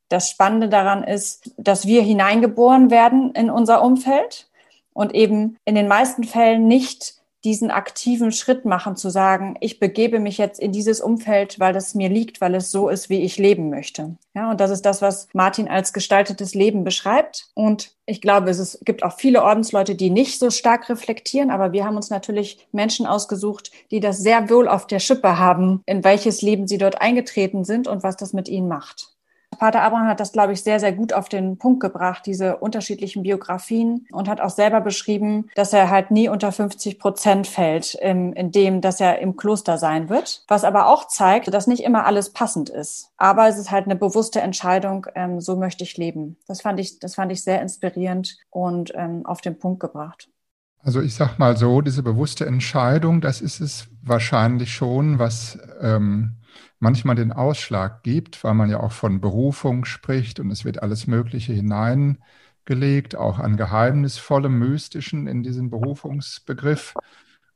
das 0.08 0.30
Spannende 0.30 0.68
daran 0.68 1.04
ist, 1.04 1.54
dass 1.58 1.86
wir 1.86 2.02
hineingeboren 2.02 2.90
werden 2.90 3.34
in 3.34 3.50
unser 3.50 3.82
Umfeld 3.82 4.50
und 4.94 5.14
eben 5.14 5.58
in 5.66 5.74
den 5.74 5.88
meisten 5.88 6.24
Fällen 6.24 6.66
nicht 6.66 7.21
diesen 7.44 7.70
aktiven 7.70 8.32
Schritt 8.32 8.64
machen, 8.64 8.96
zu 8.96 9.10
sagen, 9.10 9.56
ich 9.60 9.80
begebe 9.80 10.20
mich 10.20 10.38
jetzt 10.38 10.60
in 10.60 10.72
dieses 10.72 11.00
Umfeld, 11.00 11.58
weil 11.58 11.72
das 11.72 11.94
mir 11.94 12.08
liegt, 12.08 12.40
weil 12.40 12.54
es 12.54 12.70
so 12.70 12.88
ist, 12.88 13.10
wie 13.10 13.20
ich 13.22 13.38
leben 13.38 13.70
möchte. 13.70 14.16
Ja, 14.34 14.50
und 14.50 14.60
das 14.60 14.70
ist 14.70 14.82
das, 14.82 15.02
was 15.02 15.28
Martin 15.32 15.68
als 15.68 15.92
gestaltetes 15.92 16.54
Leben 16.54 16.84
beschreibt. 16.84 17.48
Und 17.54 17.92
ich 18.06 18.20
glaube, 18.20 18.50
es 18.50 18.58
ist, 18.58 18.84
gibt 18.84 19.02
auch 19.02 19.16
viele 19.16 19.42
Ordensleute, 19.42 19.94
die 19.94 20.10
nicht 20.10 20.38
so 20.38 20.50
stark 20.50 20.88
reflektieren, 20.88 21.50
aber 21.50 21.72
wir 21.72 21.84
haben 21.84 21.96
uns 21.96 22.10
natürlich 22.10 22.66
Menschen 22.72 23.06
ausgesucht, 23.06 23.72
die 23.90 24.00
das 24.00 24.18
sehr 24.18 24.48
wohl 24.48 24.68
auf 24.68 24.86
der 24.86 25.00
Schippe 25.00 25.38
haben, 25.38 25.82
in 25.86 26.04
welches 26.04 26.42
Leben 26.42 26.66
sie 26.68 26.78
dort 26.78 27.00
eingetreten 27.00 27.64
sind 27.64 27.88
und 27.88 28.02
was 28.02 28.16
das 28.16 28.32
mit 28.32 28.48
ihnen 28.48 28.68
macht. 28.68 29.11
Pater 29.58 29.82
Abraham 29.82 30.08
hat 30.08 30.20
das, 30.20 30.32
glaube 30.32 30.52
ich, 30.52 30.62
sehr, 30.62 30.80
sehr 30.80 30.92
gut 30.92 31.12
auf 31.12 31.28
den 31.28 31.58
Punkt 31.58 31.80
gebracht, 31.80 32.24
diese 32.26 32.56
unterschiedlichen 32.56 33.22
Biografien 33.22 34.06
und 34.12 34.28
hat 34.28 34.40
auch 34.40 34.50
selber 34.50 34.80
beschrieben, 34.80 35.48
dass 35.54 35.72
er 35.72 35.90
halt 35.90 36.10
nie 36.10 36.28
unter 36.28 36.52
50 36.52 36.98
Prozent 36.98 37.46
fällt, 37.46 37.94
in, 37.94 38.52
dem, 38.52 38.80
dass 38.80 39.00
er 39.00 39.18
im 39.20 39.36
Kloster 39.36 39.78
sein 39.78 40.08
wird. 40.08 40.44
Was 40.48 40.64
aber 40.64 40.86
auch 40.86 41.06
zeigt, 41.08 41.52
dass 41.52 41.66
nicht 41.66 41.84
immer 41.84 42.06
alles 42.06 42.32
passend 42.32 42.70
ist. 42.70 43.10
Aber 43.16 43.48
es 43.48 43.58
ist 43.58 43.70
halt 43.70 43.86
eine 43.86 43.96
bewusste 43.96 44.40
Entscheidung, 44.40 45.06
ähm, 45.14 45.40
so 45.40 45.56
möchte 45.56 45.84
ich 45.84 45.96
leben. 45.96 46.36
Das 46.46 46.60
fand 46.60 46.80
ich, 46.80 46.98
das 46.98 47.14
fand 47.14 47.32
ich 47.32 47.42
sehr 47.42 47.62
inspirierend 47.62 48.36
und 48.50 48.92
ähm, 48.94 49.24
auf 49.24 49.40
den 49.40 49.58
Punkt 49.58 49.80
gebracht. 49.80 50.28
Also 50.84 51.00
ich 51.00 51.14
sag 51.14 51.38
mal 51.38 51.56
so, 51.56 51.80
diese 51.80 52.02
bewusste 52.02 52.44
Entscheidung, 52.44 53.20
das 53.20 53.40
ist 53.40 53.60
es 53.60 53.86
wahrscheinlich 54.02 54.72
schon, 54.72 55.20
was 55.20 55.58
ähm, 55.80 56.36
manchmal 56.82 57.14
den 57.14 57.32
Ausschlag 57.32 58.02
gibt, 58.02 58.42
weil 58.42 58.54
man 58.54 58.68
ja 58.68 58.80
auch 58.80 58.92
von 58.92 59.20
Berufung 59.20 59.84
spricht 59.84 60.40
und 60.40 60.50
es 60.50 60.64
wird 60.64 60.82
alles 60.82 61.06
Mögliche 61.06 61.52
hineingelegt, 61.52 63.14
auch 63.16 63.38
an 63.38 63.56
geheimnisvollem, 63.56 64.58
mystischen 64.58 65.28
in 65.28 65.44
diesen 65.44 65.70
Berufungsbegriff, 65.70 66.94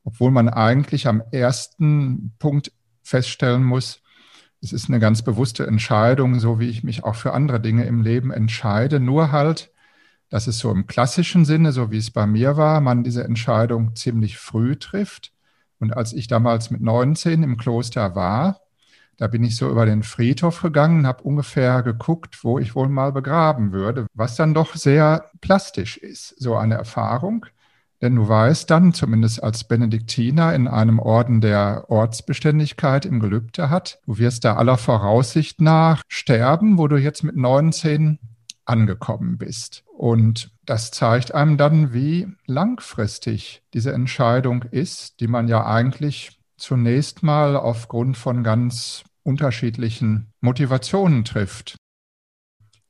obwohl 0.05 0.31
man 0.31 0.47
eigentlich 0.47 1.07
am 1.07 1.21
ersten 1.31 2.35
Punkt 2.39 2.71
feststellen 3.03 3.65
muss, 3.65 4.01
es 4.61 4.71
ist 4.71 4.87
eine 4.89 4.99
ganz 4.99 5.21
bewusste 5.21 5.67
Entscheidung, 5.67 6.39
so 6.39 6.59
wie 6.59 6.69
ich 6.69 6.83
mich 6.83 7.03
auch 7.03 7.15
für 7.15 7.33
andere 7.33 7.59
Dinge 7.59 7.83
im 7.83 8.01
Leben 8.01 8.31
entscheide, 8.31 8.99
nur 9.01 9.33
halt, 9.33 9.71
dass 10.29 10.47
es 10.47 10.57
so 10.57 10.71
im 10.71 10.87
klassischen 10.87 11.43
Sinne, 11.43 11.73
so 11.73 11.91
wie 11.91 11.97
es 11.97 12.11
bei 12.11 12.25
mir 12.25 12.55
war, 12.55 12.79
man 12.79 13.03
diese 13.03 13.25
Entscheidung 13.25 13.95
ziemlich 13.95 14.37
früh 14.37 14.77
trifft. 14.77 15.33
Und 15.79 15.95
als 15.95 16.13
ich 16.13 16.27
damals 16.27 16.71
mit 16.71 16.81
19 16.81 17.43
im 17.43 17.57
Kloster 17.57 18.15
war, 18.15 18.61
da 19.17 19.27
bin 19.27 19.43
ich 19.43 19.55
so 19.55 19.69
über 19.69 19.85
den 19.85 20.03
Friedhof 20.03 20.61
gegangen, 20.61 21.07
habe 21.07 21.23
ungefähr 21.23 21.81
geguckt, 21.81 22.43
wo 22.43 22.59
ich 22.59 22.75
wohl 22.75 22.87
mal 22.87 23.11
begraben 23.11 23.71
würde, 23.71 24.05
was 24.13 24.35
dann 24.35 24.53
doch 24.53 24.75
sehr 24.75 25.25
plastisch 25.41 25.97
ist, 25.97 26.35
so 26.39 26.55
eine 26.55 26.75
Erfahrung. 26.75 27.45
Denn 28.01 28.15
du 28.15 28.29
weißt 28.29 28.69
dann, 28.69 28.93
zumindest 28.93 29.41
als 29.41 29.63
Benediktiner 29.63 30.53
in 30.53 30.67
einem 30.67 30.99
Orden 30.99 31.41
der 31.41 31.85
Ortsbeständigkeit 31.89 33.05
im 33.05 33.19
Gelübde 33.19 33.71
hat, 33.71 33.99
du 34.05 34.19
wirst 34.19 34.45
da 34.45 34.55
aller 34.55 34.77
Voraussicht 34.77 35.61
nach 35.61 36.03
sterben, 36.07 36.77
wo 36.77 36.87
du 36.87 36.97
jetzt 36.97 37.23
mit 37.23 37.35
19 37.35 38.19
angekommen 38.65 39.39
bist. 39.39 39.83
Und 39.97 40.51
das 40.65 40.91
zeigt 40.91 41.33
einem 41.33 41.57
dann, 41.57 41.91
wie 41.91 42.27
langfristig 42.45 43.63
diese 43.73 43.93
Entscheidung 43.93 44.63
ist, 44.63 45.19
die 45.19 45.27
man 45.27 45.47
ja 45.47 45.65
eigentlich 45.65 46.36
zunächst 46.57 47.23
mal 47.23 47.55
aufgrund 47.55 48.17
von 48.17 48.43
ganz 48.43 49.03
unterschiedlichen 49.23 50.33
Motivationen 50.41 51.23
trifft. 51.23 51.77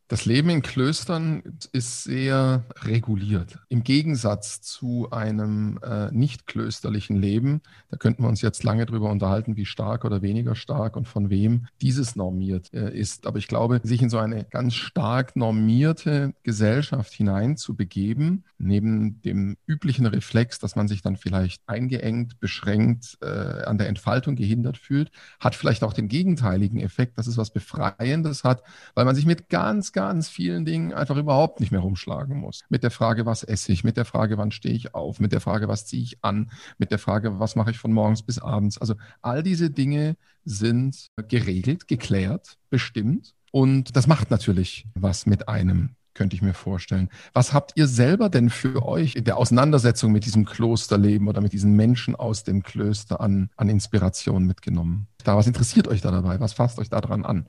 Das 0.09 0.23
Leben 0.23 0.49
in 0.49 0.61
Klöstern 0.61 1.43
ist 1.73 2.05
sehr 2.05 2.63
reguliert. 2.83 3.59
Im 3.67 3.83
Gegensatz 3.83 4.61
zu 4.61 5.09
einem 5.11 5.79
äh, 5.83 6.09
nicht 6.11 6.47
klösterlichen 6.47 7.17
Leben, 7.17 7.59
da 7.91 7.97
könnten 7.97 8.23
wir 8.23 8.29
uns 8.29 8.41
jetzt 8.41 8.63
lange 8.63 8.85
darüber 8.85 9.09
unterhalten, 9.11 9.57
wie 9.57 9.65
stark 9.65 10.05
oder 10.05 10.21
weniger 10.21 10.55
stark 10.55 10.95
und 10.95 11.09
von 11.09 11.29
wem 11.29 11.67
dieses 11.81 12.15
normiert 12.15 12.73
äh, 12.73 12.97
ist. 12.97 13.27
Aber 13.27 13.37
ich 13.37 13.49
glaube, 13.49 13.81
sich 13.83 14.01
in 14.01 14.09
so 14.09 14.17
eine 14.17 14.45
ganz 14.45 14.75
stark 14.75 15.35
normierte 15.35 16.33
Gesellschaft 16.43 17.11
hineinzubegeben, 17.11 18.45
neben 18.59 19.21
dem 19.23 19.57
üblichen 19.65 20.05
Reflex, 20.05 20.57
dass 20.57 20.77
man 20.77 20.87
sich 20.87 21.01
dann 21.01 21.17
vielleicht 21.17 21.61
eingeengt, 21.67 22.39
beschränkt, 22.39 23.17
äh, 23.21 23.27
an 23.27 23.77
der 23.77 23.89
Entfaltung 23.89 24.37
gehindert 24.37 24.77
fühlt, 24.77 25.11
hat 25.41 25.53
vielleicht 25.53 25.83
auch 25.83 25.91
den 25.91 26.07
gegenteiligen 26.07 26.79
Effekt, 26.79 27.17
dass 27.17 27.27
es 27.27 27.35
was 27.35 27.51
Befreiendes 27.51 28.45
hat, 28.45 28.63
weil 28.95 29.03
man 29.03 29.13
sich 29.13 29.25
mit 29.25 29.49
ganz 29.49 29.91
ganz 29.97 30.29
vielen 30.29 30.63
Dingen 30.63 30.93
einfach 30.93 31.17
überhaupt 31.17 31.59
nicht 31.59 31.71
mehr 31.71 31.81
rumschlagen 31.81 32.37
muss. 32.37 32.61
Mit 32.69 32.83
der 32.83 32.91
Frage, 32.91 33.25
was 33.25 33.41
esse 33.41 33.71
ich, 33.71 33.83
mit 33.83 33.97
der 33.97 34.05
Frage, 34.05 34.37
wann 34.37 34.51
stehe 34.51 34.75
ich 34.75 34.93
auf, 34.93 35.19
mit 35.19 35.31
der 35.31 35.41
Frage, 35.41 35.67
was 35.67 35.87
ziehe 35.87 36.03
ich 36.03 36.23
an, 36.23 36.51
mit 36.77 36.91
der 36.91 36.99
Frage, 36.99 37.39
was 37.39 37.55
mache 37.55 37.71
ich 37.71 37.79
von 37.79 37.91
morgens 37.91 38.21
bis 38.21 38.37
abends. 38.37 38.77
Also 38.77 38.93
all 39.23 39.41
diese 39.41 39.71
Dinge 39.71 40.15
sind 40.45 41.07
geregelt, 41.27 41.87
geklärt, 41.87 42.59
bestimmt. 42.69 43.33
Und 43.51 43.95
das 43.95 44.05
macht 44.05 44.29
natürlich 44.29 44.85
was 44.93 45.25
mit 45.25 45.49
einem 45.49 45.95
könnte 46.13 46.35
ich 46.35 46.41
mir 46.41 46.55
vorstellen. 46.55 47.09
Was 47.33 47.53
habt 47.53 47.73
ihr 47.75 47.87
selber 47.87 48.29
denn 48.29 48.49
für 48.49 48.83
euch 48.83 49.15
in 49.15 49.23
der 49.23 49.37
Auseinandersetzung 49.37 50.11
mit 50.11 50.25
diesem 50.25 50.45
Klosterleben 50.45 51.27
oder 51.27 51.41
mit 51.41 51.53
diesen 51.53 51.75
Menschen 51.75 52.15
aus 52.15 52.43
dem 52.43 52.63
Klöster 52.63 53.21
an, 53.21 53.51
an 53.55 53.69
Inspiration 53.69 54.45
mitgenommen? 54.45 55.05
Da, 55.23 55.37
was 55.37 55.45
interessiert 55.45 55.87
euch 55.87 56.01
da 56.01 56.09
dabei? 56.09 56.39
Was 56.39 56.53
fasst 56.53 56.79
euch 56.79 56.89
daran 56.89 57.23
an? 57.23 57.47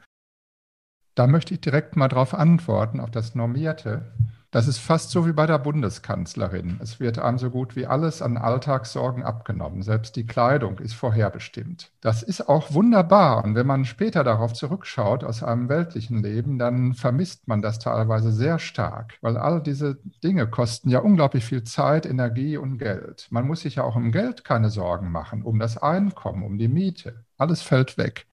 Da 1.18 1.26
möchte 1.26 1.52
ich 1.52 1.60
direkt 1.60 1.96
mal 1.96 2.06
darauf 2.06 2.32
antworten, 2.32 3.00
auf 3.00 3.10
das 3.10 3.34
Normierte. 3.34 4.12
Das 4.52 4.68
ist 4.68 4.78
fast 4.78 5.10
so 5.10 5.26
wie 5.26 5.32
bei 5.32 5.46
der 5.46 5.58
Bundeskanzlerin. 5.58 6.78
Es 6.80 7.00
wird 7.00 7.18
einem 7.18 7.38
so 7.38 7.50
gut 7.50 7.74
wie 7.74 7.86
alles 7.86 8.22
an 8.22 8.36
Alltagssorgen 8.36 9.24
abgenommen. 9.24 9.82
Selbst 9.82 10.14
die 10.14 10.26
Kleidung 10.26 10.78
ist 10.78 10.94
vorherbestimmt. 10.94 11.90
Das 12.00 12.22
ist 12.22 12.48
auch 12.48 12.72
wunderbar. 12.72 13.42
Und 13.42 13.56
wenn 13.56 13.66
man 13.66 13.84
später 13.84 14.22
darauf 14.22 14.52
zurückschaut 14.52 15.24
aus 15.24 15.42
einem 15.42 15.68
weltlichen 15.68 16.22
Leben, 16.22 16.56
dann 16.56 16.94
vermisst 16.94 17.48
man 17.48 17.62
das 17.62 17.80
teilweise 17.80 18.30
sehr 18.30 18.60
stark, 18.60 19.18
weil 19.20 19.36
all 19.36 19.60
diese 19.60 19.98
Dinge 20.22 20.46
kosten 20.46 20.88
ja 20.88 21.00
unglaublich 21.00 21.44
viel 21.44 21.64
Zeit, 21.64 22.06
Energie 22.06 22.58
und 22.58 22.78
Geld. 22.78 23.26
Man 23.30 23.44
muss 23.44 23.62
sich 23.62 23.74
ja 23.74 23.82
auch 23.82 23.96
um 23.96 24.12
Geld 24.12 24.44
keine 24.44 24.70
Sorgen 24.70 25.10
machen, 25.10 25.42
um 25.42 25.58
das 25.58 25.78
Einkommen, 25.78 26.44
um 26.44 26.58
die 26.58 26.68
Miete. 26.68 27.24
Alles 27.38 27.62
fällt 27.62 27.98
weg. 27.98 28.28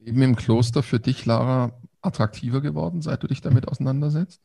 Leben 0.00 0.22
im 0.22 0.36
Kloster 0.36 0.82
für 0.84 1.00
dich, 1.00 1.26
Lara, 1.26 1.72
attraktiver 2.02 2.60
geworden, 2.60 3.02
seit 3.02 3.22
du 3.22 3.26
dich 3.26 3.40
damit 3.40 3.68
auseinandersetzt? 3.68 4.40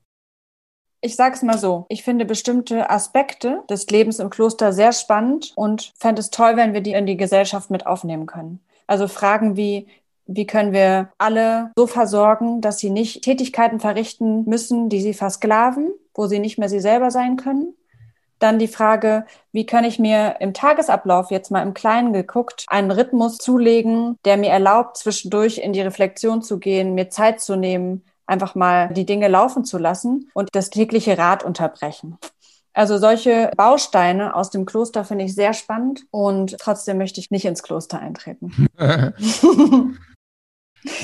Ich 1.02 1.18
sage 1.18 1.36
es 1.36 1.42
mal 1.42 1.58
so, 1.58 1.86
ich 1.90 2.02
finde 2.02 2.24
bestimmte 2.24 2.90
Aspekte 2.90 3.62
des 3.70 3.88
Lebens 3.88 4.20
im 4.20 4.30
Kloster 4.30 4.72
sehr 4.72 4.94
spannend 4.94 5.52
und 5.56 5.92
fände 5.98 6.22
es 6.22 6.30
toll, 6.30 6.56
wenn 6.56 6.74
wir 6.74 6.80
die 6.80 6.94
in 6.94 7.06
die 7.06 7.18
Gesellschaft 7.18 7.70
mit 7.70 7.86
aufnehmen 7.86 8.26
können. 8.26 8.62
Also 8.88 9.10
Fragen 9.10 9.58
wie, 9.58 9.88
wie 10.28 10.46
können 10.46 10.72
wir 10.72 11.10
alle 11.18 11.72
so 11.76 11.88
versorgen, 11.88 12.62
dass 12.62 12.80
sie 12.80 12.90
nicht 12.90 13.22
Tätigkeiten 13.22 13.82
verrichten 13.82 14.46
müssen, 14.46 14.88
die 14.88 15.02
sie 15.02 15.14
versklaven, 15.14 15.92
wo 16.14 16.28
sie 16.28 16.40
nicht 16.40 16.58
mehr 16.58 16.70
sie 16.70 16.80
selber 16.80 17.12
sein 17.12 17.36
können? 17.36 17.74
Dann 18.44 18.60
die 18.60 18.68
Frage, 18.68 19.26
wie 19.54 19.66
kann 19.66 19.86
ich 19.86 20.00
mir 20.00 20.36
im 20.42 20.54
Tagesablauf 20.54 21.32
jetzt 21.32 21.50
mal 21.50 21.62
im 21.62 21.74
Kleinen 21.74 22.12
geguckt 22.12 22.66
einen 22.68 22.92
Rhythmus 22.92 23.38
zulegen, 23.38 24.18
der 24.26 24.36
mir 24.36 24.50
erlaubt, 24.50 24.98
zwischendurch 24.98 25.60
in 25.60 25.72
die 25.72 25.80
Reflexion 25.80 26.42
zu 26.42 26.60
gehen, 26.60 26.94
mir 26.94 27.10
Zeit 27.10 27.40
zu 27.40 27.56
nehmen, 27.56 28.04
einfach 28.26 28.54
mal 28.54 28.94
die 28.94 29.06
Dinge 29.06 29.30
laufen 29.30 29.64
zu 29.64 29.78
lassen 29.78 30.30
und 30.34 30.50
das 30.52 30.70
tägliche 30.72 31.18
Rad 31.18 31.46
unterbrechen. 31.46 32.18
Also 32.74 32.98
solche 32.98 33.50
Bausteine 33.56 34.36
aus 34.36 34.50
dem 34.50 34.66
Kloster 34.66 35.06
finde 35.06 35.24
ich 35.24 35.36
sehr 35.36 35.54
spannend 35.54 36.06
und 36.12 36.58
trotzdem 36.60 36.98
möchte 36.98 37.22
ich 37.22 37.32
nicht 37.32 37.46
ins 37.46 37.64
Kloster 37.64 38.00
eintreten. 38.00 38.68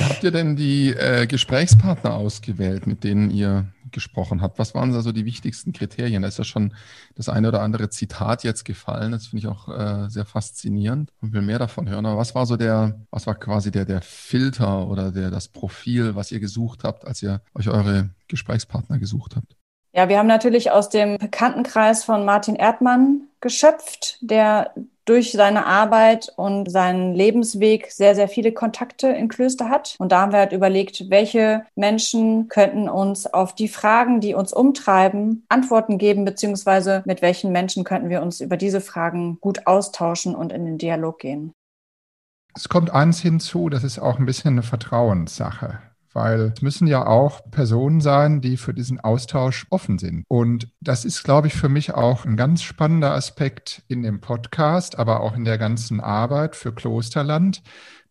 Habt 0.01 0.23
ihr 0.23 0.31
denn 0.31 0.57
die 0.57 0.89
äh, 0.89 1.25
Gesprächspartner 1.25 2.15
ausgewählt, 2.15 2.85
mit 2.85 3.05
denen 3.05 3.31
ihr 3.31 3.65
gesprochen 3.91 4.41
habt? 4.41 4.59
Was 4.59 4.73
waren 4.75 4.93
also 4.93 5.11
die 5.11 5.25
wichtigsten 5.25 5.73
Kriterien? 5.73 6.21
Da 6.21 6.27
ist 6.27 6.37
ja 6.37 6.43
schon 6.43 6.73
das 7.15 7.29
eine 7.29 7.47
oder 7.47 7.61
andere 7.61 7.89
Zitat 7.89 8.43
jetzt 8.43 8.65
gefallen. 8.65 9.11
Das 9.11 9.27
finde 9.27 9.45
ich 9.45 9.47
auch 9.47 9.67
äh, 9.69 10.09
sehr 10.09 10.25
faszinierend 10.25 11.11
und 11.21 11.33
will 11.33 11.41
mehr 11.41 11.59
davon 11.59 11.89
hören. 11.89 12.05
Aber 12.05 12.17
was 12.17 12.35
war 12.35 12.45
so 12.45 12.57
der, 12.57 12.99
was 13.11 13.27
war 13.27 13.35
quasi 13.35 13.71
der, 13.71 13.85
der 13.85 14.01
Filter 14.01 14.87
oder 14.87 15.11
der, 15.11 15.31
das 15.31 15.47
Profil, 15.47 16.15
was 16.15 16.31
ihr 16.31 16.39
gesucht 16.39 16.83
habt, 16.83 17.05
als 17.05 17.21
ihr 17.23 17.41
euch 17.55 17.69
eure 17.69 18.09
Gesprächspartner 18.27 18.99
gesucht 18.99 19.35
habt? 19.35 19.55
Ja, 19.91 20.07
wir 20.07 20.19
haben 20.19 20.27
natürlich 20.27 20.71
aus 20.71 20.89
dem 20.89 21.17
Bekanntenkreis 21.17 22.03
von 22.03 22.23
Martin 22.23 22.55
Erdmann 22.55 23.27
geschöpft, 23.41 24.17
der 24.21 24.73
durch 25.09 25.31
seine 25.31 25.65
Arbeit 25.65 26.31
und 26.35 26.69
seinen 26.69 27.15
Lebensweg 27.15 27.91
sehr, 27.91 28.13
sehr 28.13 28.27
viele 28.27 28.51
Kontakte 28.51 29.07
in 29.07 29.27
Klöster 29.27 29.69
hat. 29.69 29.95
Und 29.97 30.11
da 30.11 30.21
haben 30.21 30.31
wir 30.31 30.39
halt 30.39 30.51
überlegt, 30.51 31.09
welche 31.09 31.65
Menschen 31.75 32.47
könnten 32.47 32.87
uns 32.87 33.25
auf 33.25 33.55
die 33.55 33.67
Fragen, 33.67 34.21
die 34.21 34.35
uns 34.35 34.53
umtreiben, 34.53 35.45
Antworten 35.49 35.97
geben, 35.97 36.25
beziehungsweise 36.25 37.01
mit 37.05 37.23
welchen 37.23 37.51
Menschen 37.51 37.83
könnten 37.83 38.09
wir 38.09 38.21
uns 38.21 38.39
über 38.39 38.55
diese 38.55 38.81
Fragen 38.81 39.39
gut 39.41 39.65
austauschen 39.65 40.35
und 40.35 40.53
in 40.53 40.65
den 40.65 40.77
Dialog 40.77 41.19
gehen. 41.19 41.53
Es 42.55 42.69
kommt 42.69 42.91
eins 42.91 43.19
hinzu, 43.19 43.69
das 43.69 43.83
ist 43.83 43.99
auch 43.99 44.19
ein 44.19 44.25
bisschen 44.25 44.53
eine 44.53 44.63
Vertrauenssache 44.63 45.79
weil 46.13 46.53
es 46.55 46.61
müssen 46.61 46.87
ja 46.87 47.05
auch 47.05 47.49
Personen 47.51 48.01
sein, 48.01 48.41
die 48.41 48.57
für 48.57 48.73
diesen 48.73 48.99
Austausch 48.99 49.67
offen 49.69 49.99
sind. 49.99 50.25
Und 50.27 50.69
das 50.81 51.05
ist, 51.05 51.23
glaube 51.23 51.47
ich, 51.47 51.53
für 51.53 51.69
mich 51.69 51.93
auch 51.93 52.25
ein 52.25 52.37
ganz 52.37 52.61
spannender 52.61 53.13
Aspekt 53.13 53.83
in 53.87 54.03
dem 54.03 54.21
Podcast, 54.21 54.97
aber 54.97 55.21
auch 55.21 55.35
in 55.35 55.45
der 55.45 55.57
ganzen 55.57 55.99
Arbeit 55.99 56.55
für 56.55 56.73
Klosterland. 56.73 57.61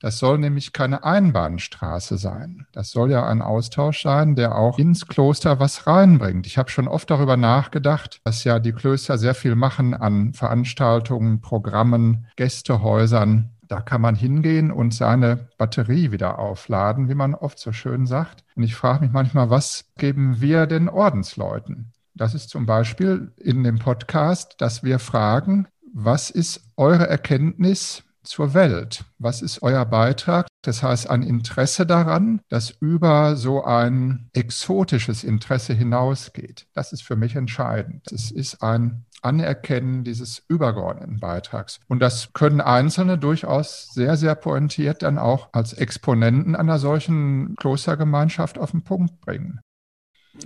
Das 0.01 0.19
soll 0.19 0.39
nämlich 0.39 0.73
keine 0.73 1.03
Einbahnstraße 1.03 2.19
sein. 2.19 2.67
Das 2.71 2.93
soll 2.93 3.11
ja 3.11 3.27
ein 3.27 3.43
Austausch 3.43 4.03
sein, 4.03 4.37
der 4.37 4.55
auch 4.57 4.79
ins 4.79 5.09
Kloster 5.09 5.59
was 5.59 5.89
reinbringt. 5.89 6.47
Ich 6.47 6.57
habe 6.57 6.71
schon 6.71 6.87
oft 6.87 7.11
darüber 7.11 7.37
nachgedacht, 7.37 8.21
dass 8.23 8.45
ja 8.45 8.61
die 8.61 8.73
Klöster 8.73 9.19
sehr 9.19 9.35
viel 9.35 9.57
machen 9.57 9.95
an 9.95 10.35
Veranstaltungen, 10.35 11.41
Programmen, 11.41 12.27
Gästehäusern, 12.37 13.51
da 13.69 13.81
kann 13.81 14.01
man 14.01 14.15
hingehen 14.15 14.73
und 14.73 14.95
seine 14.95 15.49
Batterie 15.59 16.11
wieder 16.11 16.39
aufladen, 16.39 17.09
wie 17.09 17.15
man 17.15 17.35
oft 17.35 17.59
so 17.59 17.73
schön 17.73 18.07
sagt. 18.07 18.43
Und 18.57 18.63
ich 18.63 18.75
frage 18.75 19.05
mich 19.05 19.13
manchmal, 19.13 19.51
was 19.51 19.85
geben 19.99 20.41
wir 20.41 20.67
den 20.67 20.89
Ordensleuten? 20.89 21.93
Das 22.15 22.35
ist 22.35 22.51
zum 22.51 22.67
Beispiel 22.67 23.31
in 23.37 23.63
dem 23.63 23.79
Podcast, 23.79 24.57
dass 24.59 24.83
wir 24.83 24.99
fragen, 24.99 25.69
was 25.95 26.31
ist 26.31 26.63
eure 26.77 27.09
Erkenntnis 27.09 28.03
zur 28.25 28.55
Welt? 28.55 29.05
Was 29.19 29.41
ist 29.43 29.63
euer 29.63 29.85
Beitrag? 29.85 30.48
Das 30.63 30.83
heißt, 30.83 31.09
ein 31.09 31.23
Interesse 31.23 31.87
daran, 31.87 32.41
das 32.49 32.71
über 32.81 33.37
so 33.37 33.65
ein 33.65 34.29
exotisches 34.33 35.23
Interesse 35.23 35.73
hinausgeht. 35.73 36.67
Das 36.75 36.93
ist 36.93 37.03
für 37.03 37.17
mich 37.17 37.37
entscheidend. 37.37 38.11
Es 38.11 38.31
ist 38.31 38.63
ein 38.63 39.05
Anerkennen 39.23 40.05
dieses 40.05 40.43
übergeordneten 40.49 41.21
Beitrags. 41.21 41.81
Und 41.89 42.01
das 42.01 42.33
können 42.33 42.61
Einzelne 42.61 43.19
durchaus 43.19 43.89
sehr, 43.93 44.17
sehr 44.17 44.35
pointiert 44.35 45.03
dann 45.03 45.19
auch 45.19 45.49
als 45.53 45.73
Exponenten 45.73 46.55
einer 46.55 46.79
solchen 46.79 47.57
Klostergemeinschaft 47.57 48.59
auf 48.59 48.71
den 48.73 48.83
Punkt 48.83 49.21
bringen. 49.21 49.61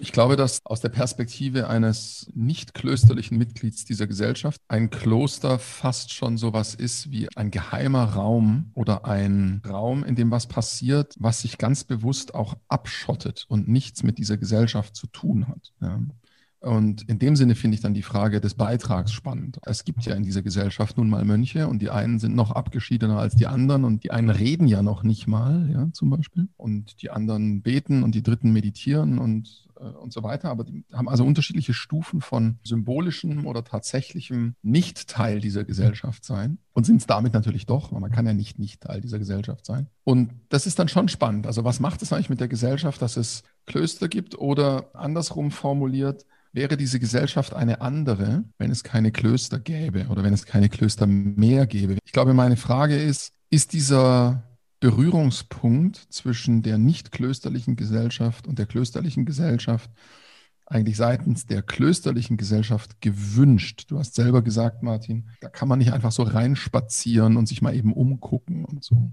Ich 0.00 0.12
glaube, 0.12 0.36
dass 0.36 0.64
aus 0.64 0.80
der 0.80 0.88
Perspektive 0.88 1.68
eines 1.68 2.30
nicht 2.34 2.74
klösterlichen 2.74 3.38
Mitglieds 3.38 3.84
dieser 3.84 4.06
Gesellschaft 4.06 4.60
ein 4.68 4.90
Kloster 4.90 5.58
fast 5.58 6.12
schon 6.12 6.38
sowas 6.38 6.74
ist 6.74 7.10
wie 7.10 7.28
ein 7.36 7.50
geheimer 7.50 8.04
Raum 8.04 8.70
oder 8.74 9.04
ein 9.04 9.62
Raum, 9.66 10.04
in 10.04 10.16
dem 10.16 10.30
was 10.30 10.46
passiert, 10.46 11.14
was 11.18 11.42
sich 11.42 11.58
ganz 11.58 11.84
bewusst 11.84 12.34
auch 12.34 12.56
abschottet 12.68 13.44
und 13.48 13.68
nichts 13.68 14.02
mit 14.02 14.18
dieser 14.18 14.36
Gesellschaft 14.36 14.96
zu 14.96 15.06
tun 15.06 15.48
hat. 15.48 15.72
Ja. 15.80 16.00
Und 16.62 17.08
in 17.08 17.18
dem 17.18 17.34
Sinne 17.34 17.56
finde 17.56 17.74
ich 17.74 17.80
dann 17.80 17.92
die 17.92 18.02
Frage 18.02 18.40
des 18.40 18.54
Beitrags 18.54 19.10
spannend. 19.12 19.58
Es 19.64 19.84
gibt 19.84 20.04
ja 20.04 20.14
in 20.14 20.22
dieser 20.22 20.42
Gesellschaft 20.42 20.96
nun 20.96 21.10
mal 21.10 21.24
Mönche 21.24 21.66
und 21.66 21.82
die 21.82 21.90
einen 21.90 22.20
sind 22.20 22.36
noch 22.36 22.52
abgeschiedener 22.52 23.18
als 23.18 23.34
die 23.34 23.48
anderen 23.48 23.84
und 23.84 24.04
die 24.04 24.12
einen 24.12 24.30
reden 24.30 24.68
ja 24.68 24.80
noch 24.80 25.02
nicht 25.02 25.26
mal, 25.26 25.68
ja, 25.72 25.88
zum 25.92 26.10
Beispiel. 26.10 26.46
Und 26.56 27.02
die 27.02 27.10
anderen 27.10 27.62
beten 27.62 28.04
und 28.04 28.14
die 28.14 28.22
dritten 28.22 28.52
meditieren 28.52 29.18
und, 29.18 29.68
und 29.82 30.12
so 30.12 30.22
weiter. 30.22 30.50
Aber 30.50 30.64
die 30.64 30.84
haben 30.92 31.08
also 31.08 31.24
unterschiedliche 31.24 31.74
Stufen 31.74 32.20
von 32.20 32.58
symbolischem 32.64 33.46
oder 33.46 33.64
tatsächlichem 33.64 34.54
Nicht-Teil 34.62 35.40
dieser 35.40 35.64
Gesellschaft 35.64 36.24
sein 36.24 36.58
und 36.72 36.86
sind 36.86 37.00
es 37.00 37.06
damit 37.06 37.34
natürlich 37.34 37.66
doch, 37.66 37.92
weil 37.92 38.00
man 38.00 38.10
kann 38.10 38.26
ja 38.26 38.32
nicht 38.32 38.58
nicht 38.58 38.82
Teil 38.82 39.00
dieser 39.00 39.18
Gesellschaft 39.18 39.66
sein. 39.66 39.88
Und 40.04 40.30
das 40.48 40.66
ist 40.66 40.78
dann 40.78 40.88
schon 40.88 41.08
spannend. 41.08 41.46
Also 41.46 41.64
was 41.64 41.80
macht 41.80 42.02
es 42.02 42.12
eigentlich 42.12 42.30
mit 42.30 42.40
der 42.40 42.48
Gesellschaft, 42.48 43.02
dass 43.02 43.16
es 43.16 43.42
Klöster 43.66 44.08
gibt 44.08 44.38
oder 44.38 44.90
andersrum 44.94 45.50
formuliert, 45.50 46.24
Wäre 46.54 46.76
diese 46.76 47.00
Gesellschaft 47.00 47.54
eine 47.54 47.80
andere, 47.80 48.44
wenn 48.58 48.70
es 48.70 48.84
keine 48.84 49.10
Klöster 49.10 49.58
gäbe 49.58 50.08
oder 50.10 50.22
wenn 50.22 50.34
es 50.34 50.44
keine 50.44 50.68
Klöster 50.68 51.06
mehr 51.06 51.66
gäbe? 51.66 51.96
Ich 52.04 52.12
glaube, 52.12 52.34
meine 52.34 52.58
Frage 52.58 52.94
ist, 52.94 53.32
ist 53.48 53.72
dieser 53.72 54.51
Berührungspunkt 54.82 55.96
zwischen 56.10 56.62
der 56.62 56.76
nicht 56.76 57.12
klösterlichen 57.12 57.76
Gesellschaft 57.76 58.48
und 58.48 58.58
der 58.58 58.66
klösterlichen 58.66 59.24
Gesellschaft 59.24 59.88
eigentlich 60.66 60.96
seitens 60.96 61.46
der 61.46 61.62
klösterlichen 61.62 62.36
Gesellschaft 62.36 63.00
gewünscht? 63.00 63.84
Du 63.86 64.00
hast 64.00 64.16
selber 64.16 64.42
gesagt, 64.42 64.82
Martin, 64.82 65.28
da 65.40 65.48
kann 65.48 65.68
man 65.68 65.78
nicht 65.78 65.92
einfach 65.92 66.10
so 66.10 66.24
reinspazieren 66.24 67.36
und 67.36 67.46
sich 67.46 67.62
mal 67.62 67.76
eben 67.76 67.92
umgucken 67.92 68.64
und 68.64 68.82
so. 68.82 69.12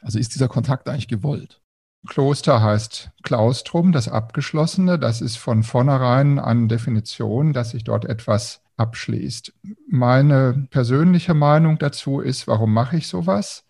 Also 0.00 0.20
ist 0.20 0.32
dieser 0.36 0.46
Kontakt 0.46 0.88
eigentlich 0.88 1.08
gewollt? 1.08 1.60
Kloster 2.06 2.62
heißt 2.62 3.10
Klaustrum, 3.24 3.90
das 3.90 4.06
Abgeschlossene. 4.06 4.96
Das 4.96 5.20
ist 5.20 5.36
von 5.36 5.64
vornherein 5.64 6.38
eine 6.38 6.68
Definition, 6.68 7.52
dass 7.52 7.70
sich 7.70 7.82
dort 7.82 8.04
etwas 8.04 8.62
abschließt. 8.76 9.54
Meine 9.88 10.68
persönliche 10.70 11.34
Meinung 11.34 11.78
dazu 11.80 12.20
ist, 12.20 12.46
warum 12.46 12.72
mache 12.72 12.96
ich 12.96 13.08
sowas? 13.08 13.64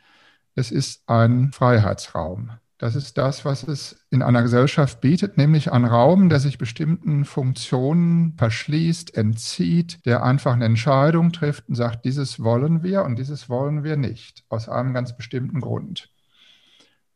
Es 0.61 0.71
ist 0.71 1.03
ein 1.09 1.53
Freiheitsraum. 1.53 2.53
Das 2.79 2.95
ist 2.95 3.19
das, 3.19 3.45
was 3.45 3.63
es 3.63 4.07
in 4.11 4.23
einer 4.23 4.43
Gesellschaft 4.43 5.01
bietet, 5.01 5.37
nämlich 5.37 5.71
ein 5.73 5.85
Raum, 5.85 6.29
der 6.29 6.41
sich 6.41 6.57
bestimmten 6.57 7.25
Funktionen 7.25 8.35
verschließt, 8.39 9.15
entzieht, 9.17 10.07
der 10.07 10.23
einfach 10.23 10.55
eine 10.55 10.65
Entscheidung 10.65 11.33
trifft 11.33 11.69
und 11.69 11.75
sagt, 11.75 12.05
dieses 12.05 12.43
wollen 12.43 12.83
wir 12.83 13.03
und 13.03 13.19
dieses 13.19 13.49
wollen 13.51 13.85
wir 13.85 13.97
nicht, 13.97 14.45
aus 14.49 14.69
einem 14.69 14.95
ganz 14.95 15.17
bestimmten 15.17 15.61
Grund 15.61 16.09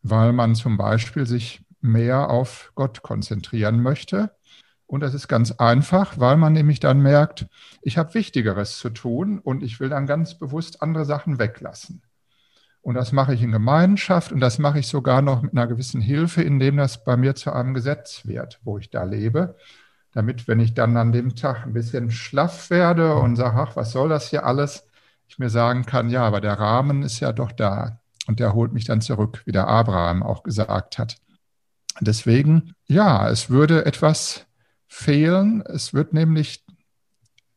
weil 0.05 0.33
man 0.33 0.55
zum 0.55 0.77
Beispiel 0.77 1.27
sich 1.27 1.65
mehr 1.81 2.31
auf 2.31 2.73
Gott 2.77 3.03
konzentrieren 3.03 3.83
möchte. 3.83 4.31
Und 4.87 5.01
das 5.01 5.15
ist 5.15 5.29
ganz 5.29 5.51
einfach, 5.53 6.21
weil 6.21 6.37
man 6.37 6.53
nämlich 6.53 6.79
dann 6.79 7.01
merkt, 7.01 7.47
ich 7.83 7.97
habe 7.97 8.15
Wichtigeres 8.15 8.79
zu 8.79 8.91
tun 8.91 9.39
und 9.39 9.63
ich 9.63 9.81
will 9.81 9.89
dann 9.89 10.07
ganz 10.07 10.39
bewusst 10.39 10.83
andere 10.83 11.07
Sachen 11.07 11.39
weglassen. 11.39 12.03
Und 12.85 12.97
das 12.97 13.13
mache 13.13 13.33
ich 13.33 13.43
in 13.43 13.51
Gemeinschaft 13.51 14.31
und 14.31 14.41
das 14.41 14.59
mache 14.59 14.79
ich 14.79 14.89
sogar 14.89 15.23
noch 15.23 15.41
mit 15.41 15.53
einer 15.53 15.67
gewissen 15.67 16.03
Hilfe, 16.03 16.43
indem 16.43 16.77
das 16.77 17.03
bei 17.03 17.17
mir 17.17 17.35
zu 17.35 17.51
einem 17.51 17.73
Gesetz 17.73 18.27
wird, 18.27 18.61
wo 18.63 18.77
ich 18.79 18.91
da 18.91 19.05
lebe. 19.05 19.57
damit, 20.13 20.47
wenn 20.47 20.61
ich 20.61 20.75
dann 20.75 20.97
an 20.97 21.11
dem 21.11 21.35
Tag 21.35 21.67
ein 21.67 21.73
bisschen 21.73 22.11
schlaff 22.11 22.71
werde 22.71 23.17
und 23.17 23.37
sage, 23.37 23.57
ach, 23.59 23.77
was 23.77 23.91
soll 23.93 24.09
das 24.09 24.29
hier 24.31 24.47
alles, 24.47 24.87
ich 25.29 25.39
mir 25.39 25.51
sagen 25.51 25.87
kann, 25.87 26.11
ja, 26.11 26.25
aber 26.25 26.41
der 26.41 26.59
Rahmen 26.61 27.03
ist 27.03 27.21
ja 27.21 27.33
doch 27.33 27.53
da 27.53 28.01
und 28.27 28.39
der 28.39 28.55
holt 28.55 28.73
mich 28.73 28.85
dann 28.85 29.01
zurück, 29.01 29.43
wie 29.47 29.53
der 29.53 29.67
Abraham 29.67 30.23
auch 30.23 30.43
gesagt 30.43 30.99
hat. 30.99 31.17
Deswegen, 32.01 32.75
ja, 32.87 33.29
es 33.29 33.51
würde 33.51 33.87
etwas 33.87 34.47
fehlen. 34.87 35.63
Es 35.63 35.95
wird 35.95 36.13
nämlich 36.13 36.65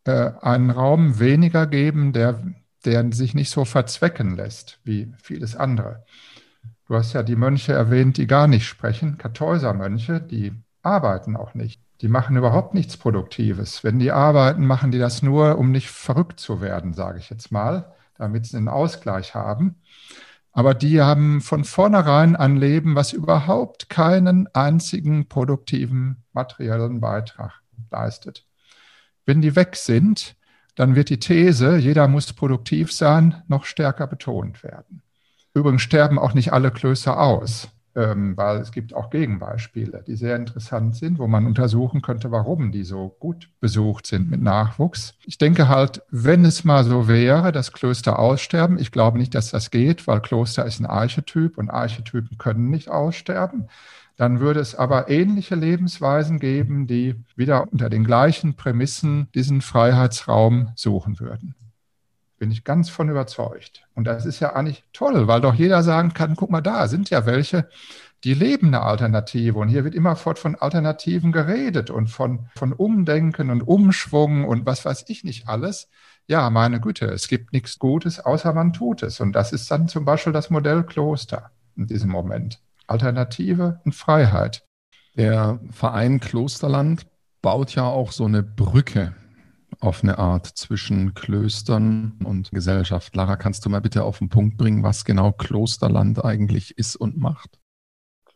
äh, 0.05 0.31
einen 0.41 0.71
Raum 0.71 1.19
weniger 1.19 1.67
geben, 1.67 2.13
der, 2.13 2.41
der 2.85 3.11
sich 3.11 3.33
nicht 3.33 3.49
so 3.49 3.65
verzwecken 3.65 4.35
lässt 4.35 4.79
wie 4.83 5.11
vieles 5.21 5.55
andere. 5.55 6.05
Du 6.87 6.95
hast 6.95 7.13
ja 7.13 7.23
die 7.23 7.35
Mönche 7.35 7.73
erwähnt, 7.73 8.17
die 8.17 8.27
gar 8.27 8.47
nicht 8.47 8.65
sprechen, 8.65 9.17
Kartäuser-Mönche, 9.17 10.21
die 10.21 10.53
arbeiten 10.83 11.35
auch 11.35 11.53
nicht. 11.53 11.81
Die 12.01 12.07
machen 12.07 12.37
überhaupt 12.37 12.73
nichts 12.73 12.95
Produktives. 12.95 13.83
Wenn 13.83 13.99
die 13.99 14.11
arbeiten, 14.11 14.65
machen 14.65 14.91
die 14.91 14.99
das 14.99 15.21
nur, 15.21 15.57
um 15.57 15.71
nicht 15.71 15.89
verrückt 15.89 16.39
zu 16.39 16.61
werden, 16.61 16.93
sage 16.93 17.19
ich 17.19 17.29
jetzt 17.29 17.51
mal, 17.51 17.93
damit 18.15 18.45
sie 18.45 18.57
einen 18.57 18.69
Ausgleich 18.69 19.35
haben. 19.35 19.81
Aber 20.51 20.73
die 20.73 21.01
haben 21.01 21.41
von 21.41 21.65
vornherein 21.65 22.35
ein 22.35 22.55
Leben, 22.55 22.95
was 22.95 23.13
überhaupt 23.13 23.89
keinen 23.89 24.47
einzigen 24.55 25.27
produktiven 25.27 26.23
materiellen 26.33 26.99
Beitrag 26.99 27.61
leistet. 27.91 28.45
Wenn 29.25 29.41
die 29.41 29.55
weg 29.55 29.75
sind, 29.75 30.35
dann 30.77 30.95
wird 30.95 31.09
die 31.09 31.19
These, 31.19 31.75
jeder 31.75 32.07
muss 32.07 32.31
produktiv 32.31 32.93
sein, 32.93 33.43
noch 33.49 33.65
stärker 33.65 34.07
betont 34.07 34.63
werden. 34.63 35.01
Übrigens 35.53 35.81
sterben 35.81 36.17
auch 36.17 36.33
nicht 36.33 36.53
alle 36.53 36.71
Klöster 36.71 37.19
aus 37.19 37.69
ähm, 37.97 38.37
weil 38.37 38.57
es 38.57 38.71
gibt 38.71 38.93
auch 38.93 39.09
Gegenbeispiele, 39.09 40.03
die 40.05 40.15
sehr 40.15 40.35
interessant 40.35 40.95
sind, 40.95 41.17
wo 41.17 41.25
man 41.25 41.47
untersuchen 41.47 42.03
könnte, 42.03 42.29
warum 42.29 42.71
die 42.71 42.83
so 42.83 43.15
gut 43.19 43.49
besucht 43.59 44.05
sind 44.05 44.29
mit 44.29 44.39
Nachwuchs. 44.39 45.15
Ich 45.25 45.39
denke 45.39 45.67
halt, 45.67 46.03
wenn 46.11 46.45
es 46.45 46.63
mal 46.63 46.83
so 46.83 47.07
wäre, 47.07 47.51
dass 47.51 47.73
Klöster 47.73 48.19
aussterben, 48.19 48.77
ich 48.77 48.91
glaube 48.91 49.17
nicht, 49.17 49.33
dass 49.33 49.49
das 49.49 49.71
geht, 49.71 50.05
weil 50.05 50.21
Kloster 50.21 50.63
ist 50.65 50.79
ein 50.79 50.85
Archetyp 50.85 51.57
und 51.57 51.71
Archetypen 51.71 52.37
können 52.37 52.69
nicht 52.69 52.89
aussterben. 52.89 53.67
Dann 54.17 54.39
würde 54.39 54.59
es 54.59 54.73
aber 54.73 55.09
ähnliche 55.09 55.53
Lebensweisen 55.53 56.39
geben, 56.39 56.87
die 56.87 57.15
wieder 57.35 57.71
unter 57.71 57.87
den 57.89 58.03
gleichen 58.03 58.55
Prämissen 58.55 59.29
diesen 59.35 59.61
Freiheitsraum 59.61 60.71
suchen 60.75 61.19
würden. 61.19 61.53
Bin 62.39 62.51
ich 62.51 62.63
ganz 62.63 62.89
von 62.89 63.09
überzeugt. 63.09 63.87
Und 63.93 64.05
das 64.05 64.25
ist 64.25 64.39
ja 64.39 64.53
eigentlich 64.53 64.83
toll, 64.91 65.27
weil 65.27 65.41
doch 65.41 65.53
jeder 65.53 65.83
sagen 65.83 66.13
kann, 66.13 66.35
guck 66.35 66.49
mal, 66.49 66.61
da 66.61 66.87
sind 66.87 67.11
ja 67.11 67.27
welche, 67.27 67.69
die 68.23 68.33
leben 68.33 68.67
eine 68.67 68.81
Alternative. 68.81 69.59
Und 69.59 69.69
hier 69.69 69.83
wird 69.83 69.93
immerfort 69.93 70.39
von 70.39 70.55
Alternativen 70.55 71.31
geredet 71.31 71.91
und 71.91 72.07
von, 72.07 72.47
von 72.55 72.73
Umdenken 72.73 73.51
und 73.51 73.61
Umschwung 73.61 74.45
und 74.45 74.65
was 74.65 74.83
weiß 74.83 75.05
ich 75.09 75.23
nicht 75.23 75.47
alles. 75.47 75.89
Ja, 76.25 76.49
meine 76.49 76.79
Güte, 76.79 77.05
es 77.05 77.27
gibt 77.27 77.53
nichts 77.53 77.77
Gutes, 77.77 78.19
außer 78.19 78.51
man 78.53 78.73
tut 78.73 79.03
es. 79.03 79.19
Und 79.19 79.33
das 79.33 79.53
ist 79.53 79.69
dann 79.69 79.87
zum 79.87 80.05
Beispiel 80.05 80.33
das 80.33 80.49
Modell 80.49 80.83
Kloster 80.83 81.51
in 81.75 81.85
diesem 81.85 82.09
Moment. 82.09 82.59
Alternative 82.87 83.81
und 83.85 83.93
Freiheit. 83.93 84.65
Der 85.15 85.59
Verein 85.71 86.19
Klosterland 86.19 87.07
baut 87.41 87.75
ja 87.75 87.85
auch 87.85 88.11
so 88.11 88.25
eine 88.25 88.43
Brücke 88.43 89.15
auf 89.79 90.03
eine 90.03 90.17
Art 90.17 90.47
zwischen 90.47 91.13
Klöstern 91.13 92.19
und 92.23 92.51
Gesellschaft. 92.51 93.15
Lara, 93.15 93.35
kannst 93.35 93.65
du 93.65 93.69
mal 93.69 93.81
bitte 93.81 94.03
auf 94.03 94.19
den 94.19 94.29
Punkt 94.29 94.57
bringen, 94.57 94.83
was 94.83 95.05
genau 95.05 95.31
Klosterland 95.31 96.23
eigentlich 96.23 96.77
ist 96.77 96.95
und 96.95 97.17
macht? 97.17 97.59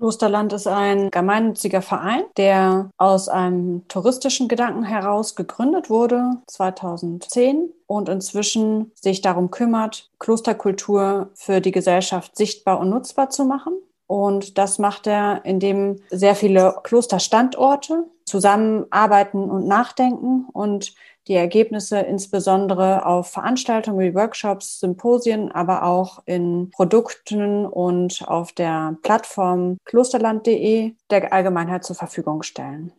Klosterland 0.02 0.52
ist 0.54 0.66
ein 0.66 1.12
gemeinnütziger 1.12 1.84
Verein, 1.84 2.24
der 2.36 2.90
aus 2.98 3.30
einem 3.30 3.88
touristischen 3.88 4.48
Gedanken 4.48 4.84
heraus 4.84 5.36
gegründet 5.36 5.92
wurde 5.92 6.42
2010 6.48 7.70
und 7.86 8.10
inzwischen 8.10 8.92
sich 8.96 9.22
darum 9.22 9.52
kümmert, 9.52 10.10
Klosterkultur 10.18 11.30
für 11.36 11.62
die 11.62 11.72
Gesellschaft 11.72 12.36
sichtbar 12.36 12.80
und 12.80 12.90
nutzbar 12.90 13.30
zu 13.30 13.46
machen. 13.46 13.74
Und 14.12 14.58
das 14.58 14.78
macht 14.78 15.08
er, 15.08 15.40
indem 15.46 16.02
sehr 16.10 16.36
viele 16.36 16.76
Klosterstandorte 16.84 18.04
zusammenarbeiten 18.26 19.50
und 19.50 19.70
nachdenken 19.70 20.48
und 20.52 20.96
die 21.30 21.36
Ergebnisse 21.36 22.00
insbesondere 22.00 23.06
auf 23.06 23.32
Veranstaltungen 23.32 24.02
wie 24.02 24.14
Workshops, 24.14 24.82
Symposien, 24.82 25.50
aber 25.54 25.84
auch 25.84 26.24
in 26.26 26.72
Produkten 26.72 27.66
und 27.66 28.28
auf 28.28 28.52
der 28.52 28.98
Plattform 29.02 29.78
klosterland.de 29.86 30.94
der 31.10 31.32
Allgemeinheit 31.32 31.86
zur 31.86 31.96
Verfügung 31.96 32.44
stellen. 32.44 32.92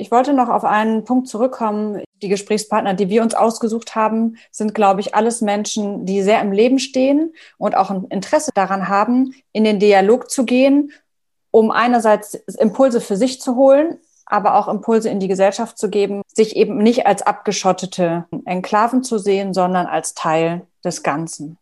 Ich 0.00 0.12
wollte 0.12 0.32
noch 0.32 0.48
auf 0.48 0.64
einen 0.64 1.04
Punkt 1.04 1.26
zurückkommen. 1.26 2.04
Die 2.22 2.28
Gesprächspartner, 2.28 2.94
die 2.94 3.08
wir 3.08 3.20
uns 3.20 3.34
ausgesucht 3.34 3.96
haben, 3.96 4.36
sind, 4.52 4.72
glaube 4.72 5.00
ich, 5.00 5.16
alles 5.16 5.40
Menschen, 5.40 6.06
die 6.06 6.22
sehr 6.22 6.40
im 6.40 6.52
Leben 6.52 6.78
stehen 6.78 7.34
und 7.58 7.76
auch 7.76 7.90
ein 7.90 8.04
Interesse 8.04 8.52
daran 8.54 8.88
haben, 8.88 9.34
in 9.52 9.64
den 9.64 9.80
Dialog 9.80 10.30
zu 10.30 10.44
gehen, 10.44 10.92
um 11.50 11.72
einerseits 11.72 12.34
Impulse 12.34 13.00
für 13.00 13.16
sich 13.16 13.40
zu 13.40 13.56
holen, 13.56 13.98
aber 14.24 14.54
auch 14.54 14.68
Impulse 14.68 15.08
in 15.08 15.18
die 15.18 15.26
Gesellschaft 15.26 15.76
zu 15.78 15.90
geben, 15.90 16.22
sich 16.32 16.54
eben 16.54 16.78
nicht 16.78 17.08
als 17.08 17.22
abgeschottete 17.22 18.26
Enklaven 18.44 19.02
zu 19.02 19.18
sehen, 19.18 19.52
sondern 19.52 19.86
als 19.86 20.14
Teil 20.14 20.62
des 20.84 21.02
Ganzen. 21.02 21.58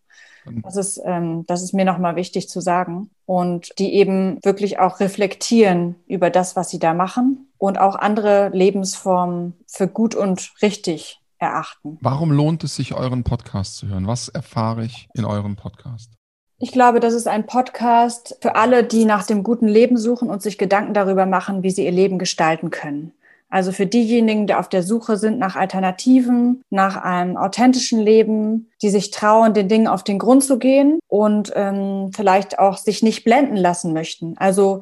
Das 0.63 0.77
ist, 0.77 1.01
ähm, 1.05 1.45
das 1.47 1.63
ist 1.63 1.73
mir 1.73 1.87
nochmal 1.87 2.17
wichtig 2.17 2.51
zu 2.51 2.61
sagen. 2.61 3.11
Und 3.25 3.79
die 3.79 3.95
eben 3.95 4.39
wirklich 4.45 4.79
auch 4.79 5.01
reflektieren 5.01 5.97
über 6.07 6.29
das, 6.29 6.55
was 6.55 6.69
sie 6.69 6.79
da 6.79 6.93
machen 6.93 7.46
und 7.59 7.79
auch 7.79 7.97
andere 7.97 8.51
Lebensformen 8.51 9.55
für 9.67 9.89
gut 9.89 10.15
und 10.15 10.53
richtig 10.63 11.21
erachten. 11.39 11.99
Warum 12.01 12.33
lohnt 12.33 12.65
es 12.65 12.77
sich, 12.77 12.95
euren 12.95 13.25
Podcast 13.25 13.77
zu 13.77 13.89
hören? 13.89 14.07
Was 14.07 14.29
erfahre 14.29 14.85
ich 14.85 15.09
in 15.15 15.25
eurem 15.25 15.57
Podcast? 15.57 16.13
Ich 16.59 16.73
glaube, 16.73 17.01
das 17.01 17.13
ist 17.13 17.29
ein 17.29 17.47
Podcast 17.47 18.39
für 18.41 18.57
alle, 18.57 18.83
die 18.83 19.05
nach 19.05 19.27
dem 19.27 19.43
guten 19.43 19.69
Leben 19.69 19.99
suchen 19.99 20.31
und 20.31 20.41
sich 20.41 20.57
Gedanken 20.57 20.95
darüber 20.95 21.27
machen, 21.27 21.63
wie 21.63 21.71
sie 21.71 21.85
ihr 21.85 21.93
Leben 21.93 22.19
gestalten 22.19 22.71
können. 22.71 23.13
Also 23.49 23.71
für 23.73 23.87
diejenigen, 23.87 24.47
die 24.47 24.55
auf 24.55 24.69
der 24.69 24.83
Suche 24.83 25.17
sind 25.17 25.39
nach 25.39 25.55
Alternativen, 25.55 26.63
nach 26.71 26.97
einem 26.97 27.37
authentischen 27.37 28.01
Leben, 28.01 28.71
die 28.83 28.89
sich 28.89 29.13
trauen, 29.13 29.55
den 29.55 29.69
Dingen 29.69 29.87
auf 29.87 30.03
den 30.03 30.19
Grund 30.19 30.43
zu 30.43 30.59
gehen 30.59 30.99
und 31.07 31.53
ähm, 31.55 32.11
vielleicht 32.15 32.59
auch 32.59 32.77
sich 32.77 33.03
nicht 33.03 33.23
blenden 33.23 33.57
lassen 33.57 33.93
möchten. 33.93 34.37
Also 34.37 34.81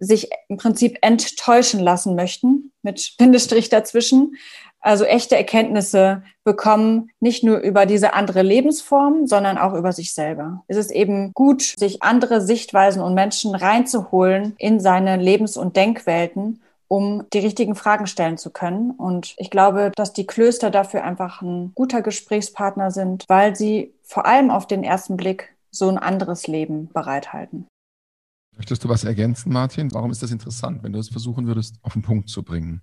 sich 0.00 0.30
im 0.48 0.56
Prinzip 0.56 0.98
enttäuschen 1.02 1.80
lassen 1.80 2.16
möchten, 2.16 2.72
mit 2.82 3.14
Bindestrich 3.18 3.68
dazwischen, 3.68 4.34
also 4.80 5.04
echte 5.04 5.36
Erkenntnisse 5.36 6.22
bekommen, 6.42 7.10
nicht 7.20 7.44
nur 7.44 7.58
über 7.58 7.84
diese 7.84 8.14
andere 8.14 8.42
Lebensform, 8.42 9.26
sondern 9.26 9.58
auch 9.58 9.74
über 9.74 9.92
sich 9.92 10.14
selber. 10.14 10.64
Es 10.68 10.78
ist 10.78 10.90
eben 10.90 11.32
gut, 11.34 11.62
sich 11.62 12.02
andere 12.02 12.40
Sichtweisen 12.40 13.02
und 13.02 13.14
Menschen 13.14 13.54
reinzuholen 13.54 14.54
in 14.56 14.80
seine 14.80 15.16
Lebens- 15.16 15.58
und 15.58 15.76
Denkwelten, 15.76 16.62
um 16.88 17.24
die 17.32 17.38
richtigen 17.38 17.74
Fragen 17.74 18.06
stellen 18.06 18.38
zu 18.38 18.50
können. 18.50 18.92
Und 18.92 19.34
ich 19.36 19.50
glaube, 19.50 19.92
dass 19.94 20.12
die 20.12 20.26
Klöster 20.26 20.70
dafür 20.70 21.04
einfach 21.04 21.42
ein 21.42 21.72
guter 21.74 22.00
Gesprächspartner 22.00 22.90
sind, 22.90 23.26
weil 23.28 23.54
sie 23.54 23.92
vor 24.02 24.26
allem 24.26 24.50
auf 24.50 24.66
den 24.66 24.82
ersten 24.82 25.16
Blick 25.16 25.54
so 25.70 25.88
ein 25.88 25.98
anderes 25.98 26.46
Leben 26.46 26.88
bereithalten. 26.92 27.66
Möchtest 28.60 28.84
du 28.84 28.90
was 28.90 29.04
ergänzen, 29.04 29.54
Martin? 29.54 29.90
Warum 29.94 30.10
ist 30.10 30.22
das 30.22 30.32
interessant, 30.32 30.82
wenn 30.82 30.92
du 30.92 30.98
es 30.98 31.08
versuchen 31.08 31.46
würdest, 31.46 31.76
auf 31.80 31.94
den 31.94 32.02
Punkt 32.02 32.28
zu 32.28 32.42
bringen? 32.42 32.82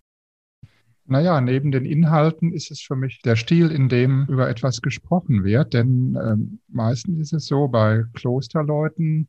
Naja, 1.05 1.39
neben 1.39 1.71
den 1.71 1.85
Inhalten 1.85 2.51
ist 2.51 2.71
es 2.71 2.81
für 2.81 2.95
mich 2.95 3.21
der 3.21 3.35
Stil, 3.35 3.69
in 3.69 3.87
dem 3.87 4.25
über 4.25 4.49
etwas 4.49 4.81
gesprochen 4.81 5.43
wird. 5.43 5.75
Denn 5.75 6.17
ähm, 6.19 6.61
meistens 6.67 7.19
ist 7.19 7.33
es 7.33 7.45
so 7.45 7.67
bei 7.67 8.05
Klosterleuten, 8.15 9.27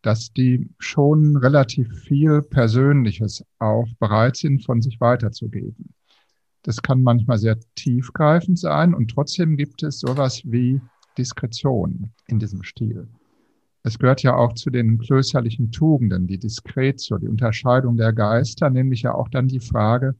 dass 0.00 0.32
die 0.32 0.70
schon 0.78 1.36
relativ 1.36 1.92
viel 2.04 2.40
Persönliches 2.40 3.44
auch 3.58 3.86
bereit 4.00 4.38
sind, 4.38 4.64
von 4.64 4.80
sich 4.80 4.98
weiterzugeben. 4.98 5.92
Das 6.62 6.80
kann 6.80 7.02
manchmal 7.02 7.36
sehr 7.36 7.58
tiefgreifend 7.74 8.58
sein 8.58 8.94
und 8.94 9.10
trotzdem 9.10 9.58
gibt 9.58 9.82
es 9.82 10.00
sowas 10.00 10.40
wie 10.46 10.80
Diskretion 11.18 12.14
in 12.28 12.38
diesem 12.38 12.62
Stil. 12.62 13.08
Es 13.82 13.98
gehört 13.98 14.22
ja 14.22 14.36
auch 14.36 14.52
zu 14.54 14.70
den 14.70 14.98
klösterlichen 14.98 15.72
Tugenden, 15.72 16.26
die 16.26 16.38
Diskretio, 16.38 17.18
die 17.18 17.28
Unterscheidung 17.28 17.96
der 17.96 18.12
Geister, 18.12 18.70
nämlich 18.70 19.02
ja 19.02 19.14
auch 19.14 19.28
dann 19.28 19.48
die 19.48 19.60
Frage, 19.60 20.14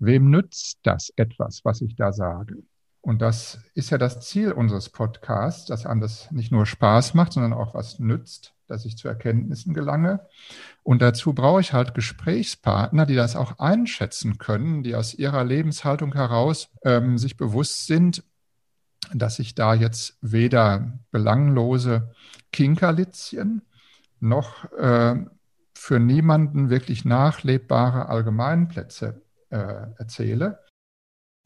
Wem 0.00 0.30
nützt 0.30 0.78
das 0.82 1.12
etwas, 1.16 1.62
was 1.62 1.82
ich 1.82 1.94
da 1.94 2.10
sage? 2.12 2.56
Und 3.02 3.20
das 3.20 3.58
ist 3.74 3.90
ja 3.90 3.98
das 3.98 4.20
Ziel 4.20 4.50
unseres 4.52 4.88
Podcasts, 4.88 5.66
dass 5.66 5.84
einem 5.84 6.00
das 6.00 6.30
nicht 6.30 6.50
nur 6.50 6.64
Spaß 6.64 7.12
macht, 7.12 7.34
sondern 7.34 7.52
auch 7.52 7.74
was 7.74 7.98
nützt, 7.98 8.54
dass 8.66 8.86
ich 8.86 8.96
zu 8.96 9.08
Erkenntnissen 9.08 9.74
gelange. 9.74 10.20
Und 10.82 11.02
dazu 11.02 11.34
brauche 11.34 11.60
ich 11.60 11.74
halt 11.74 11.94
Gesprächspartner, 11.94 13.04
die 13.04 13.14
das 13.14 13.36
auch 13.36 13.58
einschätzen 13.58 14.38
können, 14.38 14.82
die 14.82 14.94
aus 14.94 15.12
ihrer 15.12 15.44
Lebenshaltung 15.44 16.14
heraus 16.14 16.70
ähm, 16.82 17.18
sich 17.18 17.36
bewusst 17.36 17.86
sind, 17.86 18.24
dass 19.14 19.38
ich 19.38 19.54
da 19.54 19.74
jetzt 19.74 20.18
weder 20.20 20.98
belanglose 21.10 22.14
Kinkerlitzchen 22.52 23.62
noch 24.20 24.70
äh, 24.72 25.16
für 25.74 25.98
niemanden 25.98 26.70
wirklich 26.70 27.04
nachlebbare 27.04 28.08
Allgemeinplätze 28.08 29.22
äh, 29.50 29.86
erzähle. 29.98 30.60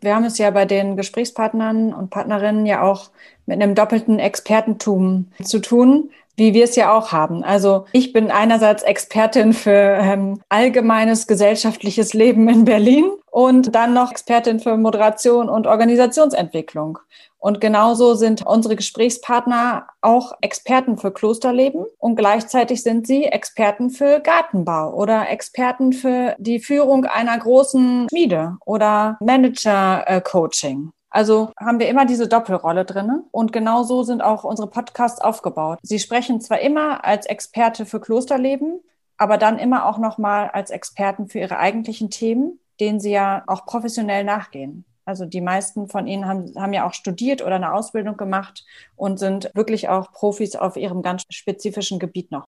Wir 0.00 0.14
haben 0.14 0.24
es 0.24 0.38
ja 0.38 0.50
bei 0.50 0.66
den 0.66 0.96
Gesprächspartnern 0.96 1.94
und 1.94 2.11
Partnerinnen 2.11 2.66
ja 2.66 2.83
auch 2.83 3.11
mit 3.46 3.62
einem 3.62 3.74
doppelten 3.74 4.18
Expertentum 4.18 5.31
zu 5.42 5.61
tun 5.61 6.11
wie 6.37 6.55
wir 6.55 6.64
es 6.64 6.77
ja 6.77 6.92
auch 6.92 7.12
haben. 7.12 7.44
Also 7.44 7.87
ich 7.92 8.12
bin 8.12 8.31
einerseits 8.31 8.83
Expertin 8.83 9.53
für 9.53 9.70
ähm, 9.70 10.40
allgemeines 10.49 11.27
gesellschaftliches 11.27 12.14
Leben 12.14 12.49
in 12.49 12.64
Berlin 12.64 13.11
und 13.31 13.75
dann 13.75 13.94
noch 13.94 14.11
Expertin 14.11 14.61
für 14.61 14.77
Moderation 14.77 15.49
und 15.49 15.66
Organisationsentwicklung. 15.66 16.99
Und 17.44 17.61
genauso 17.61 18.14
sind 18.14 18.47
unsere 18.47 18.75
Gesprächspartner 18.75 19.87
auch 20.01 20.33
Experten 20.40 20.97
für 20.97 21.12
Klosterleben 21.12 21.85
und 21.99 22.16
gleichzeitig 22.16 22.83
sind 22.83 23.07
sie 23.07 23.25
Experten 23.25 23.90
für 23.90 24.20
Gartenbau 24.20 24.94
oder 24.94 25.29
Experten 25.29 25.92
für 25.92 26.37
die 26.38 26.59
Führung 26.59 27.05
einer 27.05 27.38
großen 27.38 28.07
Schmiede 28.09 28.57
oder 28.64 29.18
Manager-Coaching. 29.20 30.92
Also 31.14 31.53
haben 31.61 31.79
wir 31.79 31.88
immer 31.88 32.07
diese 32.07 32.27
Doppelrolle 32.27 32.85
drin. 32.85 33.22
Und 33.31 33.53
genau 33.53 33.85
so 33.85 34.03
sind 34.03 34.20
auch 34.20 34.42
unsere 34.42 34.68
Podcasts 34.68 35.20
aufgebaut. 35.20 35.79
Sie 35.81 36.00
sprechen 36.00 36.40
zwar 36.40 36.59
immer 36.59 37.05
als 37.05 37.27
Experte 37.27 37.87
für 37.87 38.00
Klosterleben, 38.00 38.81
aber 39.16 39.38
dann 39.38 39.61
immer 39.61 39.87
auch 39.87 39.98
nochmal 39.98 40.50
als 40.50 40.70
Experten 40.70 41.29
für 41.29 41.38
ihre 41.38 41.59
eigentlichen 41.59 42.11
Themen, 42.11 42.59
denen 42.81 42.98
sie 42.98 43.12
ja 43.12 43.44
auch 43.46 43.64
professionell 43.64 44.24
nachgehen. 44.24 44.85
Also 45.05 45.24
die 45.24 45.40
meisten 45.40 45.87
von 45.87 46.09
ihnen 46.09 46.27
haben, 46.27 46.53
haben 46.57 46.72
ja 46.72 46.85
auch 46.85 46.94
studiert 46.94 47.42
oder 47.42 47.55
eine 47.55 47.74
Ausbildung 47.74 48.16
gemacht 48.16 48.64
und 48.96 49.20
sind 49.20 49.53
wirklich 49.55 49.88
auch 49.88 50.11
Profis 50.11 50.57
auf 50.57 50.77
ihrem 50.77 51.03
ganz 51.03 51.22
spezifischen 51.31 52.00
Gebiet 52.00 52.33
noch. 52.33 52.44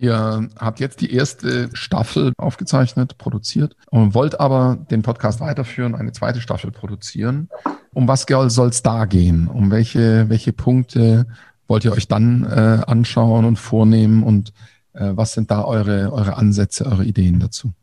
Ihr 0.00 0.48
habt 0.58 0.80
jetzt 0.80 1.02
die 1.02 1.12
erste 1.12 1.68
Staffel 1.74 2.32
aufgezeichnet, 2.38 3.18
produziert 3.18 3.76
und 3.90 4.14
wollt 4.14 4.40
aber 4.40 4.78
den 4.90 5.02
Podcast 5.02 5.40
weiterführen, 5.40 5.94
eine 5.94 6.12
zweite 6.12 6.40
Staffel 6.40 6.70
produzieren. 6.70 7.50
Um 7.92 8.08
was 8.08 8.24
soll 8.26 8.68
es 8.68 8.82
da 8.82 9.04
gehen? 9.04 9.46
Um 9.46 9.70
welche, 9.70 10.30
welche 10.30 10.54
Punkte 10.54 11.26
wollt 11.68 11.84
ihr 11.84 11.92
euch 11.92 12.08
dann 12.08 12.44
äh, 12.44 12.82
anschauen 12.86 13.44
und 13.44 13.58
vornehmen 13.58 14.22
und 14.22 14.54
äh, 14.94 15.10
was 15.12 15.34
sind 15.34 15.50
da 15.50 15.64
eure, 15.64 16.10
eure 16.14 16.38
Ansätze, 16.38 16.86
eure 16.86 17.04
Ideen 17.04 17.38
dazu? 17.38 17.74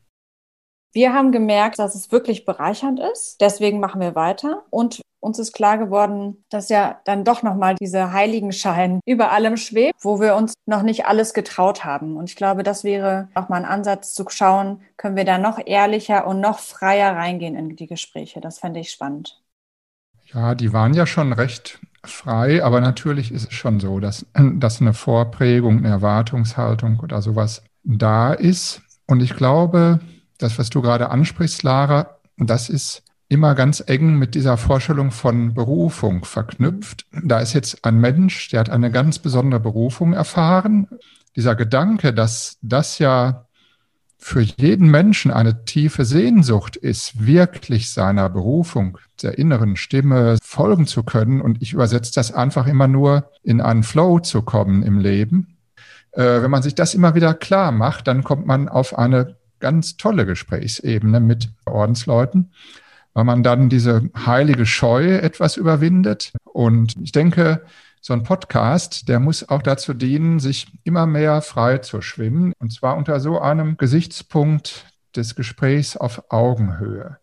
Wir 0.98 1.14
haben 1.14 1.32
gemerkt, 1.32 1.78
dass 1.78 1.94
es 1.94 2.12
wirklich 2.12 2.44
bereichernd 2.44 3.00
ist. 3.00 3.40
Deswegen 3.40 3.80
machen 3.80 4.02
wir 4.02 4.16
weiter. 4.16 4.64
Und 4.72 5.00
uns 5.20 5.38
ist 5.38 5.54
klar 5.54 5.78
geworden, 5.78 6.44
dass 6.50 6.70
ja 6.70 7.00
dann 7.06 7.24
doch 7.24 7.44
nochmal 7.44 7.76
dieser 7.76 8.14
Heiligenschein 8.14 9.00
über 9.06 9.32
allem 9.32 9.58
schwebt, 9.58 9.94
wo 10.02 10.20
wir 10.20 10.36
uns 10.36 10.56
noch 10.66 10.82
nicht 10.82 11.06
alles 11.06 11.36
getraut 11.36 11.86
haben. 11.86 12.18
Und 12.18 12.32
ich 12.32 12.36
glaube, 12.36 12.64
das 12.64 12.84
wäre 12.84 13.30
auch 13.36 13.48
mal 13.48 13.58
ein 13.58 13.66
Ansatz 13.66 14.16
zu 14.16 14.26
schauen, 14.30 14.82
können 14.98 15.16
wir 15.16 15.24
da 15.24 15.38
noch 15.38 15.60
ehrlicher 15.64 16.26
und 16.26 16.42
noch 16.42 16.58
freier 16.58 17.16
reingehen 17.16 17.56
in 17.56 17.76
die 17.76 17.86
Gespräche. 17.86 18.42
Das 18.42 18.58
fände 18.58 18.80
ich 18.80 18.90
spannend. 18.90 19.40
Ja, 20.34 20.56
die 20.56 20.74
waren 20.74 20.96
ja 20.96 21.06
schon 21.06 21.32
recht 21.32 21.80
frei, 22.06 22.64
aber 22.64 22.82
natürlich 22.82 23.32
ist 23.32 23.52
es 23.52 23.54
schon 23.54 23.80
so, 23.80 24.00
dass, 24.00 24.26
dass 24.34 24.82
eine 24.82 24.96
Vorprägung, 24.96 25.78
eine 25.78 25.90
Erwartungshaltung 25.90 27.02
oder 27.04 27.22
sowas 27.22 27.62
da 27.84 28.34
ist. 28.34 28.82
Und 29.06 29.22
ich 29.22 29.36
glaube, 29.36 30.00
das, 30.38 30.60
was 30.60 30.70
du 30.70 30.82
gerade 30.82 31.10
ansprichst, 31.10 31.64
Lara, 31.64 32.18
das 32.38 32.70
ist 32.70 33.04
immer 33.30 33.56
ganz 33.56 33.84
eng 33.86 34.16
mit 34.16 34.36
dieser 34.36 34.58
Vorstellung 34.58 35.12
von 35.12 35.54
Berufung 35.54 36.24
verknüpft. 36.24 37.06
Da 37.12 37.40
ist 37.40 37.54
jetzt 37.54 37.84
ein 37.84 38.00
Mensch, 38.00 38.50
der 38.50 38.62
hat 38.62 38.70
eine 38.70 38.92
ganz 38.92 39.20
besondere 39.20 39.60
Berufung 39.60 40.14
erfahren. 40.14 40.88
Dieser 41.36 41.56
Gedanke, 41.56 42.14
dass 42.14 42.58
das 42.62 43.00
ja 43.00 43.48
für 44.18 44.42
jeden 44.42 44.90
Menschen 44.90 45.32
eine 45.32 45.66
tiefe 45.66 46.04
Sehnsucht 46.04 46.76
ist, 46.76 47.26
wirklich 47.26 47.92
seiner 47.92 48.30
Berufung, 48.30 48.98
der 49.22 49.38
inneren 49.38 49.76
Stimme 49.76 50.38
folgen 50.42 50.88
zu 50.88 51.04
können. 51.04 51.42
Und 51.42 51.62
ich 51.62 51.74
übersetze 51.74 52.14
das 52.16 52.34
einfach 52.34 52.66
immer 52.66 52.88
nur 52.88 53.30
in 53.44 53.62
einen 53.62 53.84
Flow 53.84 54.20
zu 54.20 54.42
kommen 54.42 54.84
im 54.84 55.00
Leben. 55.00 55.58
Äh, 56.12 56.42
wenn 56.42 56.52
man 56.52 56.64
sich 56.64 56.76
das 56.76 56.96
immer 56.96 57.14
wieder 57.14 57.34
klar 57.34 57.72
macht, 57.72 58.08
dann 58.08 58.24
kommt 58.24 58.48
man 58.48 58.70
auf 58.70 58.98
eine 58.98 59.37
ganz 59.60 59.98
tolle 59.98 60.26
Gesprächsebene 60.26 61.20
mit 61.20 61.50
Ordensleuten, 61.66 62.52
weil 63.14 63.24
man 63.24 63.44
dann 63.44 63.70
diese 63.70 64.10
heilige 64.16 64.66
Scheu 64.66 65.16
etwas 65.16 65.58
überwindet. 65.58 66.34
Und 66.44 66.96
ich 67.02 67.12
denke, 67.12 67.64
so 68.02 68.14
ein 68.14 68.24
Podcast, 68.24 69.10
der 69.10 69.20
muss 69.20 69.50
auch 69.50 69.62
dazu 69.62 69.94
dienen, 69.94 70.40
sich 70.40 70.68
immer 70.84 71.06
mehr 71.06 71.42
frei 71.42 71.80
zu 71.80 72.02
schwimmen. 72.02 72.54
Und 72.60 72.72
zwar 72.72 72.96
unter 72.96 73.20
so 73.20 73.40
einem 73.40 73.78
Gesichtspunkt 73.78 74.86
des 75.16 75.36
Gesprächs 75.36 75.98
auf 75.98 76.32
Augenhöhe. 76.32 77.18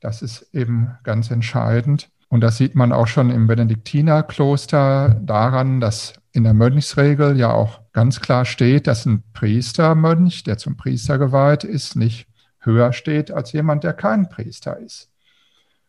Das 0.00 0.20
ist 0.20 0.52
eben 0.52 0.98
ganz 1.04 1.30
entscheidend. 1.30 2.10
Und 2.28 2.40
das 2.40 2.58
sieht 2.58 2.74
man 2.74 2.92
auch 2.92 3.06
schon 3.06 3.30
im 3.30 3.46
Benediktinerkloster 3.46 5.20
daran, 5.22 5.80
dass 5.80 6.14
in 6.32 6.44
der 6.44 6.52
Mönchsregel 6.52 7.38
ja 7.38 7.52
auch 7.52 7.80
ganz 7.94 8.20
klar 8.20 8.44
steht, 8.44 8.86
dass 8.86 9.06
ein 9.06 9.22
Priestermönch, 9.32 10.44
der 10.44 10.58
zum 10.58 10.76
Priester 10.76 11.16
geweiht 11.16 11.64
ist, 11.64 11.96
nicht 11.96 12.26
höher 12.58 12.92
steht 12.92 13.30
als 13.30 13.52
jemand, 13.52 13.84
der 13.84 13.94
kein 13.94 14.28
Priester 14.28 14.78
ist. 14.78 15.10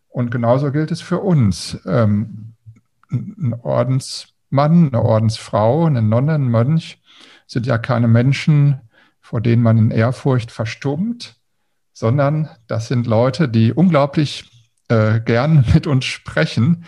Und 0.07 0.31
genauso 0.31 0.71
gilt 0.71 0.91
es 0.91 1.01
für 1.01 1.19
uns. 1.19 1.77
Ähm, 1.85 2.53
ein 3.11 3.53
Ordensmann, 3.61 4.87
eine 4.87 5.01
Ordensfrau, 5.01 5.85
eine 5.85 6.01
Nonne, 6.01 6.35
ein 6.35 6.47
Mönch 6.47 7.01
sind 7.47 7.65
ja 7.65 7.77
keine 7.77 8.07
Menschen, 8.07 8.79
vor 9.19 9.41
denen 9.41 9.63
man 9.63 9.77
in 9.77 9.91
Ehrfurcht 9.91 10.51
verstummt, 10.51 11.35
sondern 11.91 12.49
das 12.67 12.87
sind 12.87 13.07
Leute, 13.07 13.49
die 13.49 13.73
unglaublich 13.73 14.49
äh, 14.89 15.19
gern 15.19 15.65
mit 15.73 15.87
uns 15.87 16.05
sprechen. 16.05 16.85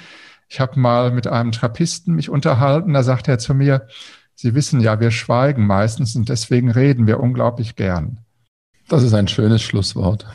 Ich 0.47 0.59
habe 0.59 0.79
mal 0.79 1.11
mit 1.11 1.27
einem 1.27 1.51
Trappisten 1.51 2.13
mich 2.13 2.29
unterhalten, 2.29 2.93
da 2.93 3.03
sagt 3.03 3.27
er 3.27 3.39
zu 3.39 3.53
mir, 3.53 3.87
Sie 4.39 4.53
wissen 4.53 4.79
ja, 4.81 4.99
wir 4.99 5.09
schweigen 5.09 5.65
meistens 5.65 6.15
und 6.15 6.29
deswegen 6.29 6.69
reden 6.69 7.07
wir 7.07 7.19
unglaublich 7.19 7.75
gern. 7.75 8.19
Das 8.87 9.01
ist 9.01 9.15
ein 9.15 9.27
schönes 9.27 9.61
Schlusswort. 9.61 10.25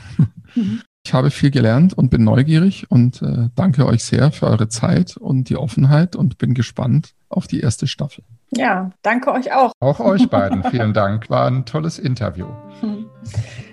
Mhm. 0.54 0.82
Ich 1.04 1.14
habe 1.14 1.32
viel 1.32 1.50
gelernt 1.50 1.94
und 1.94 2.10
bin 2.10 2.22
neugierig 2.22 2.88
und 2.88 3.22
äh, 3.22 3.48
danke 3.56 3.86
euch 3.86 4.04
sehr 4.04 4.30
für 4.30 4.46
eure 4.46 4.68
Zeit 4.68 5.16
und 5.16 5.48
die 5.48 5.56
Offenheit 5.56 6.14
und 6.14 6.38
bin 6.38 6.54
gespannt 6.54 7.14
auf 7.28 7.48
die 7.48 7.58
erste 7.58 7.88
Staffel. 7.88 8.22
Ja, 8.52 8.92
danke 9.02 9.32
euch 9.32 9.52
auch. 9.52 9.72
Auch 9.80 9.98
euch 9.98 10.28
beiden. 10.30 10.62
Vielen 10.70 10.94
Dank. 10.94 11.28
War 11.28 11.48
ein 11.48 11.64
tolles 11.64 11.98
Interview. 11.98 12.46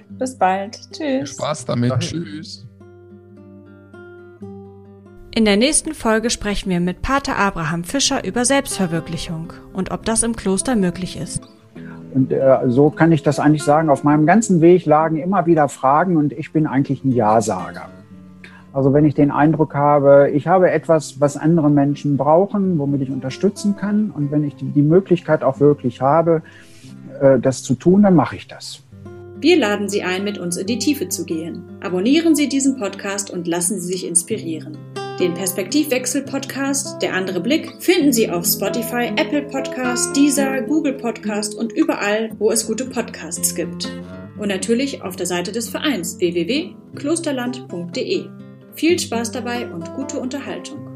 Bis 0.10 0.40
bald. 0.40 0.76
Tschüss. 0.92 0.98
Viel 0.98 1.28
Spaß 1.28 1.66
damit. 1.66 1.92
Dahin. 1.92 2.24
Tschüss. 2.24 2.66
In 5.36 5.46
der 5.46 5.58
nächsten 5.58 5.94
Folge 5.94 6.32
sprechen 6.32 6.72
wir 6.72 6.80
mit 6.80 7.04
Pater 7.04 7.38
Abraham 7.38 7.84
Fischer 7.84 8.26
über 8.26 8.46
Selbstverwirklichung 8.46 9.54
und 9.74 9.92
ob 9.92 10.04
das 10.04 10.24
im 10.24 10.36
Kloster 10.36 10.76
möglich 10.76 11.20
ist. 11.20 11.44
Und 12.16 12.32
äh, 12.32 12.58
so 12.68 12.90
kann 12.90 13.12
ich 13.12 13.22
das 13.22 13.40
eigentlich 13.40 13.64
sagen. 13.64 13.90
Auf 13.92 14.04
meinem 14.04 14.26
ganzen 14.26 14.60
Weg 14.60 14.88
lagen 14.88 15.18
immer 15.18 15.46
wieder 15.46 15.70
Fragen 15.70 16.18
und 16.18 16.34
ich 16.34 16.52
bin 16.52 16.66
eigentlich 16.66 17.04
ein 17.04 17.12
Ja-Sager. 17.12 17.90
Also 18.74 18.92
wenn 18.94 19.06
ich 19.06 19.14
den 19.14 19.30
Eindruck 19.30 19.76
habe, 19.76 20.32
ich 20.34 20.48
habe 20.48 20.72
etwas, 20.72 21.22
was 21.22 21.38
andere 21.38 21.70
Menschen 21.70 22.18
brauchen, 22.18 22.80
womit 22.80 23.02
ich 23.02 23.12
unterstützen 23.12 23.76
kann 23.76 24.10
und 24.10 24.32
wenn 24.32 24.44
ich 24.44 24.56
die, 24.56 24.66
die 24.66 24.82
Möglichkeit 24.82 25.44
auch 25.44 25.60
wirklich 25.60 26.02
habe, 26.02 26.42
äh, 27.22 27.40
das 27.40 27.62
zu 27.62 27.76
tun, 27.76 28.02
dann 28.02 28.16
mache 28.16 28.36
ich 28.36 28.48
das. 28.48 28.84
Wir 29.42 29.58
laden 29.58 29.88
Sie 29.88 30.04
ein, 30.04 30.26
mit 30.26 30.38
uns 30.38 30.58
in 30.58 30.68
die 30.68 30.80
Tiefe 30.80 31.08
zu 31.08 31.24
gehen. 31.24 31.64
Abonnieren 31.82 32.36
Sie 32.36 32.50
diesen 32.50 32.78
Podcast 32.78 33.32
und 33.32 33.48
lassen 33.48 33.80
Sie 33.80 33.88
sich 33.88 34.06
inspirieren. 34.06 34.78
Den 35.20 35.34
Perspektivwechsel-Podcast 35.34 37.02
Der 37.02 37.14
andere 37.14 37.42
Blick 37.42 37.82
finden 37.82 38.14
Sie 38.14 38.30
auf 38.30 38.46
Spotify, 38.46 39.12
Apple 39.18 39.42
Podcast, 39.42 40.16
Deezer, 40.16 40.62
Google 40.62 40.94
Podcast 40.94 41.56
und 41.56 41.74
überall, 41.74 42.30
wo 42.40 42.52
es 42.52 42.66
gute 42.66 42.86
Podcasts 42.86 43.54
gibt. 43.54 43.92
Und 44.38 44.48
natürlich 44.48 45.02
auf 45.02 45.18
der 45.18 45.26
Seite 45.26 45.52
des 45.52 45.68
Vereins 45.68 46.18
www.klosterland.de. 46.20 48.30
Viel 48.76 48.98
Spaß 48.98 49.32
dabei 49.32 49.70
und 49.70 49.94
gute 49.94 50.22
Unterhaltung. 50.22 50.89